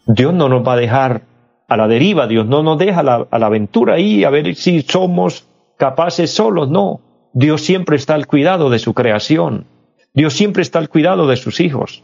Dios 0.07 0.33
no 0.33 0.49
nos 0.49 0.67
va 0.67 0.73
a 0.73 0.77
dejar 0.77 1.21
a 1.67 1.77
la 1.77 1.87
deriva, 1.87 2.27
Dios 2.27 2.45
no 2.45 2.63
nos 2.63 2.77
deja 2.77 2.99
a 2.99 3.03
la, 3.03 3.45
aventura 3.45 3.95
ahí 3.95 4.23
a 4.23 4.29
ver 4.29 4.55
si 4.55 4.81
somos 4.81 5.47
capaces 5.77 6.31
solos, 6.31 6.69
no. 6.69 7.01
Dios 7.33 7.61
siempre 7.61 7.95
está 7.95 8.15
al 8.15 8.27
cuidado 8.27 8.69
de 8.69 8.79
su 8.79 8.93
creación. 8.93 9.67
Dios 10.13 10.33
siempre 10.33 10.61
está 10.61 10.79
al 10.79 10.89
cuidado 10.89 11.27
de 11.27 11.35
sus 11.35 11.59
hijos. 11.59 12.03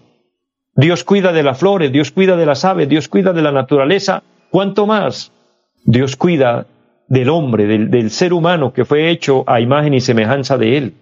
Dios 0.76 1.04
cuida 1.04 1.32
de 1.32 1.44
las 1.44 1.58
flores, 1.58 1.92
Dios 1.92 2.12
cuida 2.12 2.36
de 2.36 2.46
las 2.46 2.66
aves, 2.66 2.90
Dios 2.90 3.08
cuida 3.08 3.34
de 3.34 3.42
la 3.42 3.52
naturaleza. 3.52 4.24
¿Cuánto 4.50 4.86
más? 4.86 5.32
Dios 5.86 6.16
cuida 6.16 6.68
del 7.12 7.28
hombre, 7.28 7.68
del, 7.68 8.10
ser 8.10 8.32
humano 8.32 8.72
que 8.72 8.86
fue 8.86 9.10
hecho 9.10 9.44
a 9.46 9.60
imagen 9.60 9.94
y 9.94 10.00
semejanza 10.00 10.58
de 10.58 10.78
Él. 10.78 10.94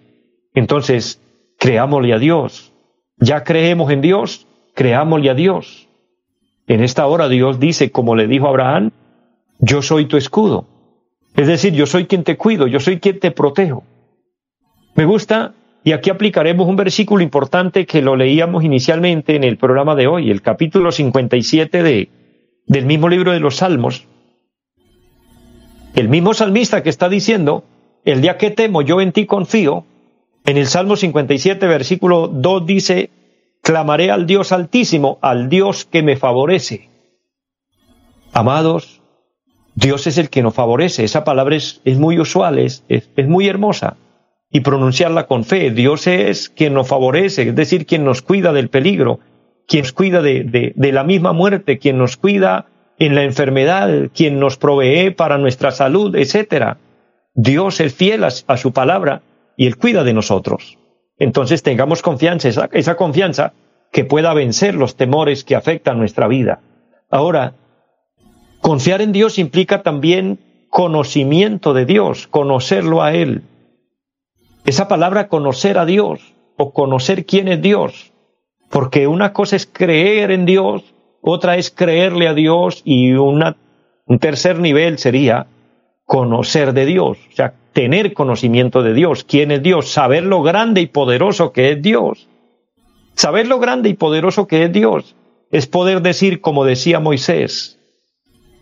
Entonces, 0.54 1.22
creámosle 1.56 2.12
a 2.12 2.18
Dios. 2.18 2.72
Ya 3.18 3.44
creemos 3.44 3.92
en 3.92 4.00
Dios, 4.00 4.48
creámosle 4.74 5.30
a 5.30 5.34
Dios. 5.34 5.88
En 6.66 6.82
esta 6.82 7.06
hora 7.06 7.28
Dios 7.28 7.60
dice, 7.60 7.92
como 7.92 8.16
le 8.16 8.26
dijo 8.26 8.48
Abraham, 8.48 8.90
yo 9.60 9.82
soy 9.82 10.06
tu 10.06 10.16
escudo. 10.16 10.66
Es 11.36 11.46
decir, 11.46 11.74
yo 11.74 11.86
soy 11.86 12.06
quien 12.06 12.24
te 12.24 12.36
cuido, 12.36 12.66
yo 12.66 12.80
soy 12.80 12.98
quien 12.98 13.20
te 13.20 13.30
protejo. 13.30 13.84
Me 14.96 15.04
gusta, 15.04 15.54
y 15.84 15.92
aquí 15.92 16.10
aplicaremos 16.10 16.66
un 16.66 16.74
versículo 16.74 17.22
importante 17.22 17.86
que 17.86 18.02
lo 18.02 18.16
leíamos 18.16 18.64
inicialmente 18.64 19.36
en 19.36 19.44
el 19.44 19.58
programa 19.58 19.94
de 19.94 20.08
hoy, 20.08 20.32
el 20.32 20.42
capítulo 20.42 20.90
57 20.90 21.84
de, 21.84 22.08
del 22.66 22.84
mismo 22.84 23.08
libro 23.08 23.30
de 23.30 23.38
los 23.38 23.58
Salmos, 23.58 24.08
el 25.94 26.08
mismo 26.08 26.34
salmista 26.34 26.82
que 26.82 26.90
está 26.90 27.08
diciendo, 27.08 27.64
el 28.04 28.22
día 28.22 28.38
que 28.38 28.50
temo, 28.50 28.82
yo 28.82 29.00
en 29.00 29.12
ti 29.12 29.26
confío, 29.26 29.84
en 30.46 30.56
el 30.56 30.66
Salmo 30.66 30.96
57, 30.96 31.66
versículo 31.66 32.28
2 32.28 32.66
dice, 32.66 33.10
clamaré 33.62 34.10
al 34.10 34.26
Dios 34.26 34.52
altísimo, 34.52 35.18
al 35.20 35.48
Dios 35.48 35.84
que 35.84 36.02
me 36.02 36.16
favorece. 36.16 36.88
Amados, 38.32 39.00
Dios 39.74 40.06
es 40.06 40.18
el 40.18 40.30
que 40.30 40.42
nos 40.42 40.54
favorece. 40.54 41.04
Esa 41.04 41.24
palabra 41.24 41.56
es, 41.56 41.80
muy 41.84 42.18
usual, 42.18 42.58
es, 42.58 42.84
es, 42.88 43.08
muy 43.28 43.48
hermosa. 43.48 43.96
Y 44.52 44.60
pronunciarla 44.60 45.26
con 45.26 45.44
fe. 45.44 45.70
Dios 45.70 46.06
es 46.08 46.48
quien 46.48 46.74
nos 46.74 46.88
favorece, 46.88 47.48
es 47.48 47.54
decir, 47.54 47.86
quien 47.86 48.04
nos 48.04 48.20
cuida 48.20 48.52
del 48.52 48.68
peligro, 48.68 49.20
quien 49.68 49.82
nos 49.82 49.92
cuida 49.92 50.22
de, 50.22 50.42
de, 50.42 50.72
de 50.74 50.92
la 50.92 51.04
misma 51.04 51.32
muerte, 51.32 51.78
quien 51.78 51.98
nos 51.98 52.16
cuida 52.16 52.66
en 53.00 53.14
la 53.14 53.24
enfermedad, 53.24 54.10
quien 54.14 54.38
nos 54.38 54.58
provee 54.58 55.10
para 55.10 55.38
nuestra 55.38 55.70
salud, 55.70 56.14
etcétera. 56.14 56.76
Dios 57.34 57.80
es 57.80 57.94
fiel 57.94 58.24
a, 58.24 58.30
su 58.30 58.72
palabra 58.72 59.22
y 59.56 59.66
Él 59.66 59.78
cuida 59.78 60.04
de 60.04 60.12
nosotros. 60.12 60.76
Entonces 61.18 61.62
tengamos 61.62 62.02
confianza, 62.02 62.68
esa 62.72 62.96
confianza 62.96 63.54
que 63.90 64.04
pueda 64.04 64.34
vencer 64.34 64.74
los 64.74 64.96
temores 64.96 65.44
que 65.44 65.56
afectan 65.56 65.98
nuestra 65.98 66.28
vida. 66.28 66.60
Ahora, 67.08 67.54
confiar 68.60 69.00
en 69.00 69.12
Dios 69.12 69.38
implica 69.38 69.82
también 69.82 70.38
conocimiento 70.68 71.72
de 71.72 71.86
Dios, 71.86 72.26
conocerlo 72.26 73.02
a 73.02 73.14
Él. 73.14 73.44
Esa 74.66 74.88
palabra 74.88 75.28
conocer 75.28 75.78
a 75.78 75.86
Dios 75.86 76.34
o 76.58 76.74
conocer 76.74 77.24
quién 77.24 77.48
es 77.48 77.62
Dios, 77.62 78.12
porque 78.68 79.06
una 79.06 79.32
cosa 79.32 79.56
es 79.56 79.66
creer 79.66 80.30
en 80.32 80.44
Dios 80.44 80.84
otra 81.20 81.56
es 81.56 81.70
creerle 81.70 82.28
a 82.28 82.34
Dios 82.34 82.82
y 82.84 83.12
un 83.12 83.54
tercer 84.20 84.58
nivel 84.58 84.98
sería 84.98 85.46
conocer 86.04 86.72
de 86.72 86.86
Dios, 86.86 87.18
o 87.30 87.36
sea, 87.36 87.54
tener 87.72 88.14
conocimiento 88.14 88.82
de 88.82 88.94
Dios, 88.94 89.24
quién 89.24 89.50
es 89.50 89.62
Dios, 89.62 89.88
saber 89.88 90.24
lo 90.24 90.42
grande 90.42 90.80
y 90.80 90.86
poderoso 90.86 91.52
que 91.52 91.70
es 91.70 91.82
Dios. 91.82 92.28
Saber 93.14 93.46
lo 93.46 93.58
grande 93.58 93.90
y 93.90 93.94
poderoso 93.94 94.46
que 94.46 94.64
es 94.64 94.72
Dios 94.72 95.14
es 95.50 95.66
poder 95.66 96.00
decir, 96.00 96.40
como 96.40 96.64
decía 96.64 97.00
Moisés, 97.00 97.78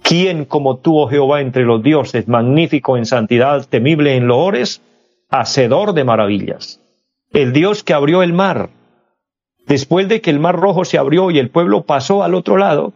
¿quién 0.03 0.45
como 0.45 0.79
tú, 0.79 0.99
oh 0.99 1.09
Jehová, 1.09 1.41
entre 1.41 1.65
los 1.65 1.83
dioses, 1.83 2.29
magnífico 2.29 2.97
en 2.97 3.07
santidad, 3.07 3.67
temible 3.69 4.17
en 4.17 4.27
loores, 4.27 4.81
hacedor 5.29 5.93
de 5.93 6.05
maravillas? 6.05 6.81
El 7.31 7.53
Dios 7.53 7.85
que 7.85 7.93
abrió 7.93 8.23
el 8.23 8.33
mar, 8.33 8.71
después 9.69 10.09
de 10.09 10.21
que 10.21 10.31
el 10.31 10.41
mar 10.41 10.57
rojo 10.57 10.85
se 10.85 10.99
abrió 10.99 11.31
y 11.31 11.39
el 11.39 11.51
pueblo 11.51 11.83
pasó 11.83 12.23
al 12.23 12.35
otro 12.35 12.57
lado, 12.57 12.93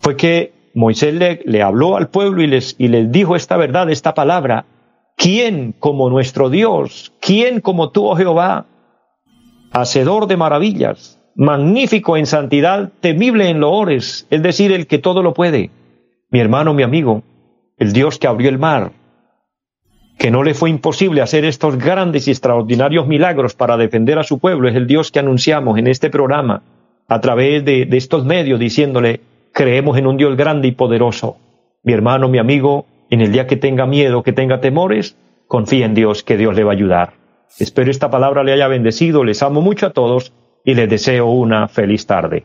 fue 0.00 0.16
que 0.16 0.52
Moisés 0.74 1.14
le, 1.44 1.62
habló 1.62 1.96
al 1.96 2.08
pueblo 2.08 2.42
y 2.42 2.46
les, 2.46 2.76
y 2.78 2.88
les 2.88 3.10
dijo 3.10 3.36
esta 3.36 3.56
verdad, 3.56 3.90
esta 3.90 4.14
palabra, 4.14 4.64
¿quién 5.16 5.74
como 5.78 6.08
nuestro 6.08 6.50
Dios? 6.50 7.12
¿quién 7.20 7.60
como 7.60 7.90
tú, 7.90 8.06
oh 8.06 8.16
Jehová? 8.16 8.66
Hacedor 9.72 10.28
de 10.28 10.36
maravillas, 10.36 11.20
magnífico 11.34 12.16
en 12.16 12.26
santidad, 12.26 12.90
temible 13.00 13.48
en 13.48 13.60
loores, 13.60 14.26
es 14.30 14.42
decir, 14.42 14.72
el 14.72 14.86
que 14.86 14.98
todo 14.98 15.22
lo 15.22 15.34
puede. 15.34 15.70
Mi 16.30 16.40
hermano, 16.40 16.74
mi 16.74 16.82
amigo, 16.82 17.22
el 17.76 17.92
Dios 17.92 18.18
que 18.18 18.26
abrió 18.26 18.48
el 18.48 18.58
mar, 18.58 18.92
que 20.18 20.30
no 20.32 20.42
le 20.42 20.54
fue 20.54 20.68
imposible 20.68 21.22
hacer 21.22 21.44
estos 21.44 21.78
grandes 21.78 22.26
y 22.26 22.32
extraordinarios 22.32 23.06
milagros 23.06 23.54
para 23.54 23.76
defender 23.76 24.18
a 24.18 24.24
su 24.24 24.40
pueblo, 24.40 24.68
es 24.68 24.74
el 24.74 24.88
Dios 24.88 25.12
que 25.12 25.20
anunciamos 25.20 25.78
en 25.78 25.86
este 25.86 26.10
programa 26.10 26.62
a 27.06 27.20
través 27.20 27.64
de, 27.64 27.88
estos 27.92 28.24
medios 28.24 28.58
diciéndole, 28.58 29.20
creemos 29.52 29.96
en 29.96 30.06
un 30.06 30.16
Dios 30.16 30.36
grande 30.36 30.68
y 30.68 30.72
poderoso. 30.72 31.38
Mi 31.84 31.92
hermano, 31.92 32.28
mi 32.28 32.38
amigo, 32.38 32.86
en 33.10 33.20
el 33.20 33.32
día 33.32 33.46
que 33.46 33.56
tenga 33.56 33.86
miedo, 33.86 34.22
que 34.22 34.32
tenga 34.32 34.60
temores, 34.60 35.16
confía 35.46 35.86
en 35.86 35.94
Dios, 35.94 36.22
que 36.22 36.36
Dios 36.36 36.54
le 36.54 36.64
va 36.64 36.72
a 36.72 36.74
ayudar. 36.74 37.12
Espero 37.58 37.90
esta 37.90 38.10
palabra 38.10 38.42
le 38.42 38.52
haya 38.52 38.68
bendecido, 38.68 39.24
les 39.24 39.42
amo 39.42 39.62
mucho 39.62 39.86
a 39.86 39.90
todos 39.90 40.32
y 40.64 40.74
les 40.74 40.90
deseo 40.90 41.26
una 41.26 41.68
feliz 41.68 42.06
tarde. 42.06 42.44